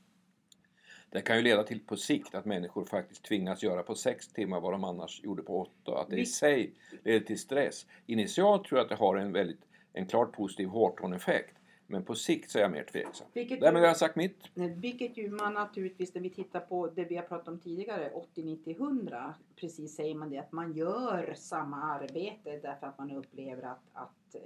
det 1.09 1.21
kan 1.21 1.35
ju 1.35 1.41
leda 1.41 1.63
till 1.63 1.79
på 1.79 1.97
sikt 1.97 2.35
att 2.35 2.45
människor 2.45 2.85
faktiskt 2.85 3.23
tvingas 3.23 3.63
göra 3.63 3.83
på 3.83 3.95
sex 3.95 4.27
timmar 4.27 4.59
vad 4.59 4.73
de 4.73 4.83
annars 4.83 5.23
gjorde 5.23 5.43
på 5.43 5.61
åtta. 5.61 6.01
Att 6.01 6.09
det 6.09 6.17
i 6.17 6.25
sig 6.25 6.73
leder 7.03 7.25
till 7.25 7.39
stress. 7.39 7.85
Initialt 8.05 8.65
tror 8.65 8.79
jag 8.79 8.83
att 8.83 8.89
det 8.89 8.95
har 8.95 9.15
en 9.15 9.33
väldigt 9.33 9.65
en 9.95 10.05
klart 10.05 10.31
positiv 10.31 10.67
Horton-effekt. 10.67 11.55
Men 11.87 12.03
på 12.03 12.15
sikt 12.15 12.51
så 12.51 12.57
är 12.57 12.61
jag 12.61 12.71
mer 12.71 12.83
tveksam. 12.83 13.27
Vilket 13.33 13.61
Därmed 13.61 13.81
har 13.81 13.87
jag 13.87 13.97
sagt 13.97 14.15
mitt. 14.15 14.37
Vilket 14.53 15.17
ju 15.17 15.29
man 15.29 15.53
naturligtvis 15.53 16.13
när 16.13 16.21
vi 16.21 16.29
tittar 16.29 16.59
på 16.59 16.87
det 16.87 17.05
vi 17.05 17.15
har 17.15 17.23
pratat 17.23 17.47
om 17.47 17.59
tidigare, 17.59 18.11
80, 18.13 18.43
90, 18.43 18.75
100. 18.75 19.33
Precis 19.55 19.95
säger 19.95 20.15
man 20.15 20.29
det 20.29 20.37
att 20.37 20.51
man 20.51 20.73
gör 20.73 21.33
samma 21.37 21.83
arbete 21.83 22.59
därför 22.61 22.87
att 22.87 22.97
man 22.97 23.11
upplever 23.11 23.63
att, 23.63 23.83
att 23.93 24.35
eh, 24.35 24.41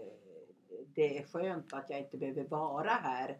det 0.93 1.17
är 1.17 1.23
skönt 1.23 1.73
att 1.73 1.89
jag 1.89 1.99
inte 1.99 2.17
behöver 2.17 2.43
vara 2.43 2.89
här 2.89 3.37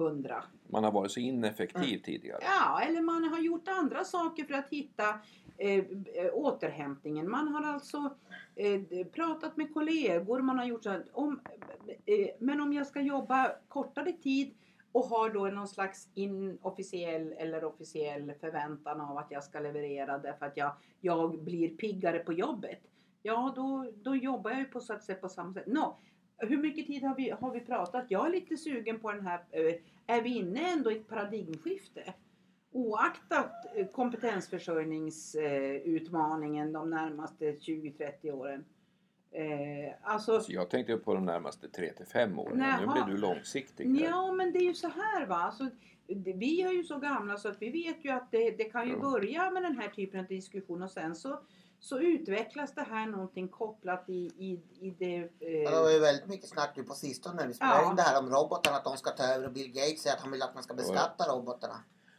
100. 0.00 0.44
Man 0.68 0.84
har 0.84 0.92
varit 0.92 1.10
så 1.10 1.20
ineffektiv 1.20 1.98
tidigare. 1.98 2.38
Ja, 2.42 2.80
eller 2.80 3.02
man 3.02 3.24
har 3.24 3.38
gjort 3.38 3.68
andra 3.68 4.04
saker 4.04 4.44
för 4.44 4.54
att 4.54 4.68
hitta 4.70 5.08
eh, 5.58 5.78
eh, 5.78 6.30
återhämtningen. 6.32 7.30
Man 7.30 7.48
har 7.48 7.72
alltså 7.72 8.16
eh, 8.56 9.06
pratat 9.06 9.56
med 9.56 9.74
kollegor, 9.74 10.40
man 10.40 10.58
har 10.58 10.64
gjort 10.64 10.82
så 10.82 10.90
här, 10.90 11.04
om, 11.12 11.40
eh, 12.06 12.28
Men 12.38 12.60
om 12.60 12.72
jag 12.72 12.86
ska 12.86 13.00
jobba 13.00 13.52
kortare 13.68 14.12
tid 14.12 14.54
och 14.92 15.04
har 15.04 15.30
då 15.30 15.44
någon 15.44 15.68
slags 15.68 16.08
inofficiell 16.14 17.34
eller 17.38 17.64
officiell 17.64 18.32
förväntan 18.40 19.00
av 19.00 19.18
att 19.18 19.30
jag 19.30 19.44
ska 19.44 19.60
leverera 19.60 20.18
därför 20.18 20.46
att 20.46 20.56
jag, 20.56 20.72
jag 21.00 21.42
blir 21.42 21.68
piggare 21.68 22.18
på 22.18 22.32
jobbet. 22.32 22.80
Ja, 23.22 23.52
då, 23.56 23.92
då 24.02 24.16
jobbar 24.16 24.50
jag 24.50 24.60
ju 24.60 24.64
på 24.64 24.80
så 24.80 24.92
att 24.92 25.04
säga 25.04 25.18
på 25.18 25.28
samma 25.28 25.54
sätt. 25.54 25.66
Nå, 25.66 25.98
hur 26.40 26.56
mycket 26.62 26.86
tid 26.86 27.02
har 27.02 27.14
vi, 27.16 27.30
har 27.30 27.50
vi 27.52 27.60
pratat? 27.60 28.04
Jag 28.08 28.26
är 28.26 28.30
lite 28.30 28.56
sugen 28.56 29.00
på 29.00 29.12
den 29.12 29.26
här, 29.26 29.40
eh, 29.50 29.74
är 30.06 30.22
vi 30.22 30.36
inne 30.36 30.72
ändå 30.72 30.92
i 30.92 30.96
ett 30.96 31.08
paradigmskifte? 31.08 32.14
oaktat 32.72 33.52
eh, 33.76 33.86
kompetensförsörjningsutmaningen 33.86 36.72
de 36.72 36.90
närmaste 36.90 37.52
20-30 37.52 38.30
åren. 38.32 38.64
Eh, 39.32 39.94
alltså, 40.02 40.40
Så 40.40 40.52
jag 40.52 40.70
tänkte 40.70 40.96
på 40.96 41.14
de 41.14 41.24
närmaste 41.24 41.68
3 41.68 41.92
till 41.92 42.06
5 42.06 42.38
åren. 42.38 42.52
Nu 42.56 42.62
Näha. 42.62 43.04
blir 43.04 43.14
du 43.14 43.20
långsiktig. 43.20 43.84
här. 43.98 44.04
ja 44.04 44.32
men 44.32 44.52
det 44.52 44.58
är 44.58 44.64
ju 44.68 44.74
så 44.74 44.88
här 44.88 45.26
va. 45.26 45.34
Alltså, 45.36 45.64
det, 46.06 46.32
vi 46.32 46.62
är 46.62 46.72
ju 46.72 46.84
så 46.84 46.98
gamla 46.98 47.36
så 47.36 47.48
att 47.48 47.62
vi 47.62 47.70
vet 47.70 48.04
ju 48.04 48.10
att 48.10 48.30
det, 48.30 48.50
det 48.50 48.64
kan 48.64 48.86
ju 48.88 48.92
Ja. 48.92 48.98
börja 49.00 49.50
med 49.50 49.62
den 49.62 49.78
här 49.78 49.88
typen 49.88 50.20
av 50.20 50.26
diskussion 50.26 50.82
och 50.82 50.90
sen 50.90 51.14
så, 51.14 51.40
så 51.80 51.98
utvecklas 51.98 52.74
det 52.74 52.86
här 52.90 53.06
någonting 53.06 53.48
kopplat 53.48 54.04
i, 54.08 54.12
i, 54.38 54.60
i 54.86 54.90
det... 54.98 55.16
Eh, 55.16 55.62
Ja, 55.62 55.70
det 55.70 55.82
var 55.82 55.90
ju 55.90 55.98
väldigt 55.98 56.26
mycket 56.26 56.48
snack 56.48 56.72
nu 56.76 56.82
på 56.82 56.94
sistone. 56.94 57.46
Vi 57.46 57.54
spelar 57.54 57.82
Ja. 57.82 57.90
in 57.90 57.96
det 57.96 58.02
här 58.02 58.18
om 58.22 58.30
robotarna, 58.30 58.76
att 58.76 58.84
de 58.84 58.96
ska 58.96 59.10
ta 59.10 59.24
över 59.24 59.46
och 59.46 59.52
Bill 59.52 59.72
Gates 59.72 60.02
säger 60.02 60.16
att 60.16 60.22
han 60.22 60.32
vill 60.32 60.42
att 60.42 60.54
man 60.54 60.62
ska 60.62 60.74
beskatta 60.74 61.24
robotarna. 61.32 61.74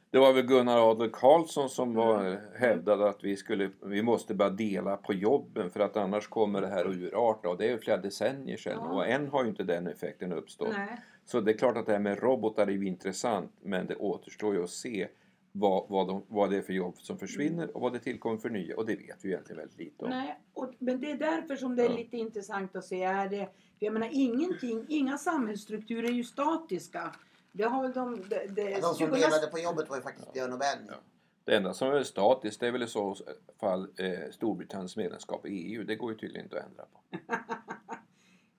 Det 0.10 0.20
var 0.20 0.34
väl 0.34 0.46
Gunnar 0.46 0.92
Adler 0.92 1.10
Karlsson 1.14 1.70
som 1.70 1.94
var, 1.94 2.20
Mm. 2.26 2.40
hävdade 2.56 3.10
att 3.10 3.24
vi, 3.24 3.36
skulle, 3.38 3.70
vi 3.82 4.02
måste 4.02 4.34
bara 4.34 4.50
dela 4.50 4.98
på 4.98 5.14
jobben 5.14 5.72
för 5.72 5.80
att 5.80 5.98
annars 5.98 6.28
kommer 6.28 6.62
det 6.62 6.68
här 6.68 6.86
att 6.86 6.96
urarta. 6.96 7.50
Och 7.50 7.58
det 7.58 7.66
är 7.66 7.70
ju 7.72 7.78
flera 7.78 7.98
decennier 7.98 8.58
sedan 8.58 8.78
Ja. 8.82 8.94
och 8.94 9.08
än 9.08 9.28
har 9.28 9.44
ju 9.44 9.50
inte 9.50 9.64
den 9.64 9.88
effekten 9.88 10.34
uppstått. 10.34 10.70
nej. 10.78 11.02
Så 11.26 11.42
det 11.42 11.52
är 11.52 11.58
klart 11.58 11.78
att 11.78 11.86
det 11.86 11.92
här 11.92 12.00
med 12.00 12.20
robotar 12.24 12.68
är 12.68 12.72
ju 12.72 12.88
intressant 12.88 13.52
men 13.62 13.88
det 13.88 13.96
återstår 13.96 14.54
ju 14.56 14.64
att 14.64 14.70
se 14.70 15.08
vad, 15.52 15.90
vad, 15.90 16.08
de, 16.08 16.24
vad 16.28 16.50
det 16.50 16.58
är 16.58 16.62
för 16.62 16.74
jobb 16.74 16.96
som 16.98 17.18
försvinner 17.18 17.76
och 17.76 17.82
vad 17.82 17.94
det 17.94 18.00
tillkommer 18.00 18.38
för 18.38 18.50
nya 18.50 18.78
och 18.78 18.86
det 18.86 18.96
vet 18.96 19.26
vi 19.26 19.30
egentligen 19.30 19.60
väldigt 19.60 19.80
lite 19.80 20.06
om. 20.06 20.10
Nej, 20.10 20.40
och, 20.54 20.74
men 20.80 21.02
det 21.02 21.12
är 21.12 21.18
därför 21.18 21.56
som 21.56 21.76
det 21.76 21.84
är 21.86 21.90
Ja. 21.90 21.96
lite 21.96 22.18
intressant 22.18 22.76
att 22.76 22.86
se. 22.86 23.04
Är 23.04 23.30
det, 23.30 23.46
för 23.80 23.86
jag 23.86 23.94
menar, 23.94 24.10
ingenting, 24.12 24.86
inga 24.90 25.18
samhällsstrukturer 25.18 26.10
är 26.10 26.14
ju 26.14 26.24
statiska. 26.24 27.16
Det 27.52 27.64
har 27.64 27.82
väl 27.82 27.94
de... 27.94 28.16
Det, 28.30 28.48
det, 28.56 28.76
De 28.76 28.82
som 28.82 28.96
20 28.96 29.06
delade 29.06 29.48
på 29.48 29.60
jobbet 29.60 29.90
var 29.90 29.96
ju 29.96 30.02
faktiskt 30.02 30.34
Björn 30.34 30.54
och 30.54 30.60
Benny. 30.60 30.88
Ja. 30.90 30.96
Det 31.44 31.56
enda 31.56 31.74
som 31.74 31.88
är 31.88 32.04
statiskt 32.04 32.60
det 32.60 32.68
är 32.68 32.72
väl 32.72 32.84
i 32.84 32.88
så 32.88 33.16
fall 33.60 33.88
eh, 33.98 34.32
Storbritanniens 34.32 34.98
medlemskap 34.98 35.46
i 35.46 35.50
EU. 35.50 35.84
Det 35.84 35.96
går 35.96 36.12
ju 36.12 36.18
tydligen 36.18 36.46
inte 36.46 36.60
att 36.60 36.66
ändra 36.66 36.86
på. 36.86 37.00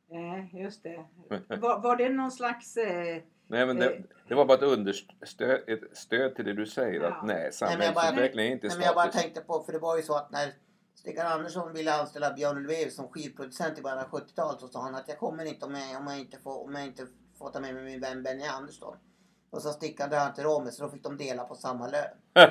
Nej, 0.09 0.51
just 0.63 0.83
det. 0.83 1.05
Var, 1.61 1.83
var 1.83 1.97
det 1.97 2.09
någon 2.09 2.31
slags... 2.31 2.77
Eh, 2.77 3.23
Nej 3.52 3.66
men 3.66 3.76
det, 3.78 4.02
det 4.28 4.35
var 4.35 4.44
bara 4.44 4.54
ett, 4.59 4.62
understöd, 4.62 5.61
ett 5.66 5.80
stöd 5.99 6.35
till 6.37 6.44
det 6.44 6.52
du 6.52 6.66
säger 6.66 7.00
Ja. 7.00 7.09
att 7.09 7.26
nej, 7.26 7.50
Nej, 7.61 7.76
men 7.76 7.87
jag 7.87 7.94
bara- 7.94 8.04
samhällsutveckling 8.04 8.47
är 8.47 8.52
inte 8.52 8.66
Nej, 8.66 8.76
men 8.76 8.87
jag 8.87 8.94
bara 8.94 9.06
tänkte 9.09 9.40
på, 9.40 9.62
för 9.62 9.73
det 9.73 9.78
var 9.78 9.97
ju 9.97 10.02
så 10.02 10.14
att 10.14 10.30
när 10.30 10.52
Stig 10.94 11.18
Andersson 11.18 11.73
ville 11.73 11.94
anställa 11.94 12.32
Björn 12.32 12.56
Ulvaeus 12.56 12.97
som 12.97 13.09
skivproducent 13.09 13.78
i 13.78 13.82
början 13.82 13.99
av 13.99 14.04
70-talet 14.21 14.61
så 14.61 14.68
sa 14.68 14.82
han 14.82 14.94
att 14.94 15.09
jag 15.09 15.18
kommer 15.18 15.44
inte 15.44 15.66
om 15.66 15.75
jag, 15.75 16.00
om 16.00 16.06
jag, 16.06 16.18
inte, 16.21 16.38
får, 16.38 16.64
om 16.64 16.75
jag 16.75 16.87
inte 16.87 17.06
får 17.38 17.50
ta 17.50 17.61
med 17.61 17.75
mig 17.75 17.85
min 17.85 18.00
vän 18.00 18.23
Benny 18.23 18.44
Andersson. 18.47 18.97
Och 19.50 19.62
så 19.62 19.68
stickade 19.71 20.16
han 20.16 20.35
till 20.35 20.44
Romme 20.44 20.71
så 20.71 20.82
då 20.85 20.90
fick 20.90 21.02
de 21.02 21.16
dela 21.16 21.44
på 21.44 21.54
samma 21.54 21.87
lön. 21.88 22.04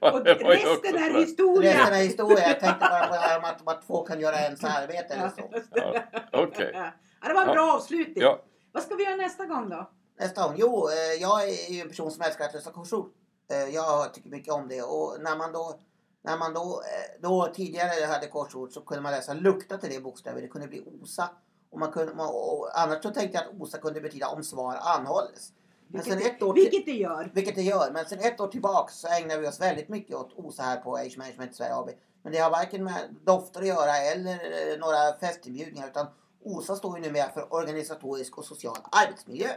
och 0.00 0.24
resten 0.24 0.96
är 0.96 1.20
historia! 1.20 1.70
Resten 1.72 1.94
är 1.94 2.02
historia. 2.02 2.48
Jag 2.48 2.60
tänkte 2.60 2.86
bara 2.90 3.06
på 3.06 3.12
det 3.14 3.20
här 3.20 3.38
om 3.38 3.44
att, 3.44 3.68
att 3.68 3.86
två 3.86 4.02
kan 4.04 4.20
göra 4.20 4.36
ens 4.36 4.64
arbete 4.64 5.14
eller 5.14 5.28
så. 5.28 5.62
Ja, 5.74 6.02
okej. 6.32 6.70
Ja, 7.22 7.28
det 7.28 7.34
var 7.34 7.42
en 7.42 7.48
Ja. 7.48 7.54
bra 7.54 7.72
avslutning. 7.74 8.14
Ja, 8.24 8.42
Vad 8.72 8.82
ska 8.82 8.94
vi 8.94 9.04
göra 9.04 9.16
nästa 9.16 9.46
gång 9.46 9.68
då? 9.68 9.90
Nästa 10.18 10.42
gång. 10.48 10.54
Jo, 10.58 10.88
eh, 10.88 11.22
jag 11.22 11.48
är 11.48 11.70
ju 11.72 11.80
en 11.80 11.88
person 11.88 12.10
som 12.10 12.22
älskar 12.22 12.44
att 12.44 12.54
lösa 12.54 12.70
korsord. 12.72 13.10
Eh, 13.50 13.74
Jag 13.74 14.14
tycker 14.14 14.30
mycket 14.30 14.54
om 14.54 14.68
det. 14.68 14.82
Och 14.82 15.16
när 15.20 15.36
man 15.36 15.52
då, 15.52 15.78
när 16.22 16.38
man 16.38 16.54
då, 16.54 16.82
eh, 16.82 17.20
då 17.22 17.52
tidigare 17.54 18.06
hade 18.06 18.26
korsord 18.26 18.72
så 18.72 18.80
kunde 18.80 19.02
man 19.02 19.12
läsa 19.12 19.34
lukta 19.34 19.78
till 19.78 19.90
det 19.90 20.00
bokstäver. 20.00 20.40
Det 20.42 20.48
kunde 20.48 20.68
bli 20.68 20.84
osa. 21.02 21.30
Och 21.70 21.78
man 21.78 21.92
kunde, 21.92 22.12
och 22.22 22.80
annars 22.80 23.02
så 23.02 23.10
tänkte 23.10 23.38
jag 23.38 23.46
att 23.46 23.60
osa 23.60 23.78
kunde 23.78 24.00
betyda 24.00 24.28
om 24.28 24.44
svar 24.44 24.78
anhålles. 24.80 25.52
Men 25.90 26.02
sen 26.02 26.16
Vilket, 26.18 26.36
ett 26.36 26.42
år 26.42 26.54
vilket 26.54 26.86
det 26.86 26.92
gör. 26.92 27.30
vilket 27.34 27.54
det 27.54 27.62
gör. 27.62 27.90
Men 27.92 28.04
sen 28.06 28.18
ett 28.18 28.40
år 28.40 28.48
tillbaks 28.48 28.94
så 28.98 29.08
ägnar 29.08 29.38
vi 29.38 29.48
oss 29.48 29.60
väldigt 29.60 29.88
mycket 29.88 30.16
åt 30.16 30.32
OSA 30.36 30.62
här 30.62 30.76
på 30.80 30.96
Age 30.96 31.14
Management 31.18 31.56
Sverige 31.56 31.74
AB. 31.74 31.90
Men 32.22 32.32
det 32.32 32.38
har 32.38 32.50
varken 32.50 32.84
med 32.84 33.14
dofter 33.24 33.60
att 33.60 33.66
göra 33.66 33.96
eller 33.96 34.78
några 34.78 35.18
festinbjudningar 35.20 35.88
utan 35.88 36.06
OSA 36.44 36.76
står 36.76 36.98
ju 36.98 37.04
numera 37.04 37.28
för 37.30 37.52
organisatorisk 37.54 38.38
och 38.38 38.44
social 38.44 38.76
arbetsmiljö. 38.92 39.48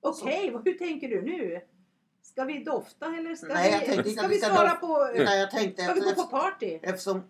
Okej, 0.00 0.50
vad- 0.50 0.64
hur 0.64 0.74
tänker 0.78 1.08
du 1.08 1.22
nu? 1.22 1.60
Ska 2.22 2.44
vi 2.44 2.64
dofta 2.64 3.06
eller 3.06 3.34
ska 3.34 3.46
Nej, 3.46 3.70
jag 3.72 3.80
vi, 3.80 3.86
tänkte 3.86 4.08
inte 4.10 4.20
ska 4.20 4.28
vi 4.28 4.34
vi 4.34 4.40
ska 4.40 4.54
svara 4.54 4.70
på... 4.70 5.10
Utan 5.14 5.38
jag 5.38 5.50
tänkte 5.50 5.82
Ska 5.82 5.92
vi 5.94 6.00
gå 6.00 6.12
på 6.14 6.22
party? 6.22 6.78
eftersom 6.82 7.22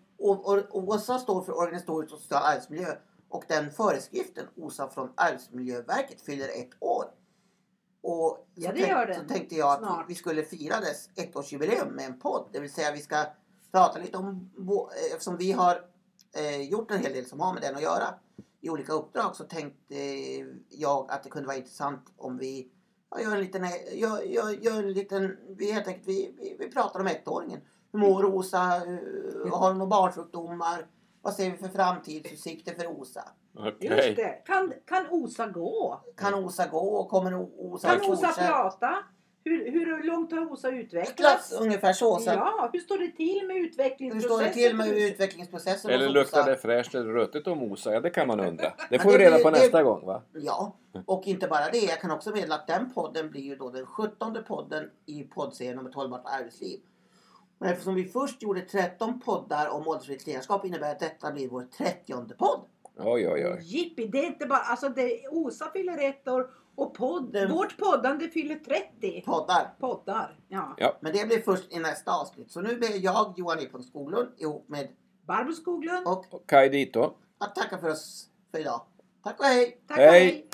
OSA 0.71 1.19
står 1.19 1.41
för 1.43 1.57
organisatorisk 1.57 2.13
och 2.13 2.19
social 2.19 2.41
arbetsmiljö 2.43 2.95
och 3.29 3.43
den 3.47 3.71
föreskriften 3.71 4.45
OSA 4.55 4.89
från 4.89 5.09
Arbetsmiljöverket 5.15 6.21
fyller 6.21 6.45
ett 6.47 6.69
år. 6.79 7.05
Och 8.01 8.47
Ja, 8.55 8.69
så, 8.69 8.75
det 8.75 8.81
gör 8.81 9.05
den. 9.05 9.15
så 9.27 9.33
tänkte 9.33 9.55
jag 9.55 9.69
att 9.71 9.79
Snart. 9.79 10.05
vi 10.09 10.15
skulle 10.15 10.43
fira 10.43 10.79
dess 10.79 11.09
ettårsjubileum 11.15 11.87
med 11.87 12.05
en 12.05 12.19
podd. 12.19 12.49
Det 12.51 12.59
vill 12.59 12.73
säga 12.73 12.91
vi 12.91 12.99
ska 13.01 13.25
prata 13.71 13.99
lite 13.99 14.17
om, 14.17 14.51
eh, 14.59 15.11
eftersom 15.13 15.37
vi 15.37 15.51
har 15.51 15.85
eh, 16.35 16.61
gjort 16.61 16.91
en 16.91 16.99
hel 16.99 17.13
del 17.13 17.25
som 17.25 17.39
har 17.39 17.53
med 17.53 17.61
den 17.61 17.75
att 17.75 17.81
göra 17.81 18.13
i 18.61 18.69
olika 18.69 18.93
uppdrag 18.93 19.35
så 19.35 19.43
tänkte 19.43 19.95
jag 20.69 21.11
att 21.11 21.23
det 21.23 21.29
kunde 21.29 21.47
vara 21.47 21.57
intressant 21.57 22.13
om 22.17 22.37
vi 22.37 22.71
ja, 23.11 23.21
gör 23.21 23.35
en 23.35 23.41
liten, 23.41 23.65
gör, 23.93 24.21
gör, 24.21 24.49
gör 24.49 24.83
en 24.83 24.93
liten, 24.93 25.37
vi 25.57 25.71
helt 25.71 25.87
enkelt, 25.87 26.07
vi, 26.07 26.35
vi, 26.37 26.55
vi 26.59 26.71
pratar 26.71 26.99
om 26.99 27.07
ettåringen. 27.07 27.61
Hur 27.91 27.99
mår 27.99 28.25
Osa? 28.25 28.75
Eh, 28.75 29.51
Har 29.51 29.67
hon 29.67 29.77
några 29.77 29.89
barnsjukdomar? 29.89 30.87
Vad 31.21 31.33
ser 31.33 31.51
vi 31.51 31.57
för 31.57 31.67
framtidsutsikter 31.67 32.73
för 32.73 32.87
Osa? 32.87 33.23
okej. 33.57 33.75
Just 33.79 34.15
det. 34.15 34.43
Kan, 34.45 34.73
kan 34.85 35.05
Osa 35.09 35.47
gå? 35.47 36.01
Kan 36.17 36.33
Osa 36.33 36.67
gå 36.67 36.95
och 36.97 37.09
kommer 37.09 37.35
Osa 37.57 37.87
Kan 37.87 38.11
Osa 38.11 38.31
prata? 38.31 38.97
Hur, 39.43 39.71
hur 39.71 40.03
långt 40.03 40.31
har 40.31 40.51
Osa 40.51 40.69
utvecklats? 40.69 41.51
Ungefär 41.61 41.93
så. 41.93 42.17
så 42.19 42.29
Ja, 42.29 42.69
hur 42.73 42.79
står 42.79 42.97
det 42.97 43.07
till 43.11 43.47
med 43.47 43.55
hur 43.55 43.65
utvecklingsprocessen? 43.65 44.29
står 44.37 44.43
det 44.43 44.53
till 44.53 44.75
med 44.75 44.87
utvecklingsprocessen? 44.87 45.91
Eller 45.91 46.09
luktar 46.09 46.45
det 46.45 46.57
fräscht 46.57 46.95
eller 46.95 47.13
ruttet 47.13 47.47
om 47.47 47.63
Osa? 47.63 47.93
Ja, 47.93 47.99
det 47.99 48.09
kan 48.09 48.27
man 48.27 48.39
undra. 48.39 48.63
Det 48.89 48.95
Ja, 48.95 48.99
får 48.99 49.11
vi 49.11 49.17
det 49.17 49.25
reda 49.25 49.37
på 49.43 49.49
det- 49.49 49.59
nästa 49.59 49.83
gång 49.83 50.05
va? 50.05 50.21
Ja, 50.33 50.75
och 51.05 51.27
inte 51.27 51.47
bara 51.47 51.69
det. 51.71 51.77
Jag 51.77 51.99
kan 52.01 52.11
också 52.11 52.29
meddela 52.31 52.55
att 52.55 52.67
den 52.67 52.93
podden 52.93 53.29
blir 53.31 53.41
ju 53.41 53.55
då 53.55 53.69
den 53.69 53.85
17 53.85 54.37
podden 54.47 54.89
i 55.05 55.23
poddserien 55.23 55.79
om 55.79 55.87
ett 55.87 55.95
hållbart 55.95 56.23
arbetsliv. 56.25 56.79
Och 57.59 57.67
eftersom 57.67 57.95
vi 57.95 58.05
först 58.05 58.41
gjorde 58.43 58.61
13 58.61 59.19
poddar 59.19 59.69
om 59.69 59.87
åldersfritt 59.87 60.27
ledarskap 60.27 60.65
innebär 60.65 60.91
att 60.91 60.99
detta 60.99 61.31
blir 61.31 61.49
vår 61.49 61.67
30 61.77 62.35
podd. 62.37 62.61
Oj, 62.97 63.29
oj, 63.29 63.47
oj. 63.47 63.57
Jippi, 63.61 64.07
det 64.07 64.19
är 64.19 64.25
inte 64.27 64.45
bara... 64.45 64.59
Alltså 64.59 64.89
det, 64.89 65.27
Osa 65.27 65.69
fyller 65.73 65.97
ett 66.09 66.27
år 66.27 66.49
och 66.75 66.93
podd, 66.93 67.33
Den- 67.33 67.51
vårt 67.51 67.77
poddande 67.77 68.27
fyller 68.27 68.55
30 68.55 69.21
Poddar. 69.25 69.73
poddar. 69.79 70.39
Ja. 70.47 70.75
Ja. 70.77 70.97
Men 71.01 71.13
det 71.13 71.27
blir 71.27 71.41
först 71.41 71.73
i 71.73 71.79
nästa 71.79 72.11
avsnitt. 72.11 72.51
Så 72.51 72.61
nu 72.61 72.75
ber 72.75 73.03
jag 73.03 73.33
Johan 73.37 73.59
E. 73.59 73.67
Skoglund 73.83 74.29
ihop 74.37 74.69
med 74.69 74.87
Barbro 75.27 75.53
Skoglund, 75.53 76.07
och 76.07 76.25
Och 76.33 76.49
Kaj 76.49 76.69
Dito. 76.69 77.13
att 77.37 77.55
tacka 77.55 77.77
för 77.77 77.89
oss 77.89 78.27
för 78.51 78.59
idag. 78.59 78.81
Tack 79.23 79.39
och 79.39 79.45
hej! 79.45 79.81
tack 79.87 79.97
och 79.97 80.03
Hej. 80.03 80.19
hej. 80.25 80.47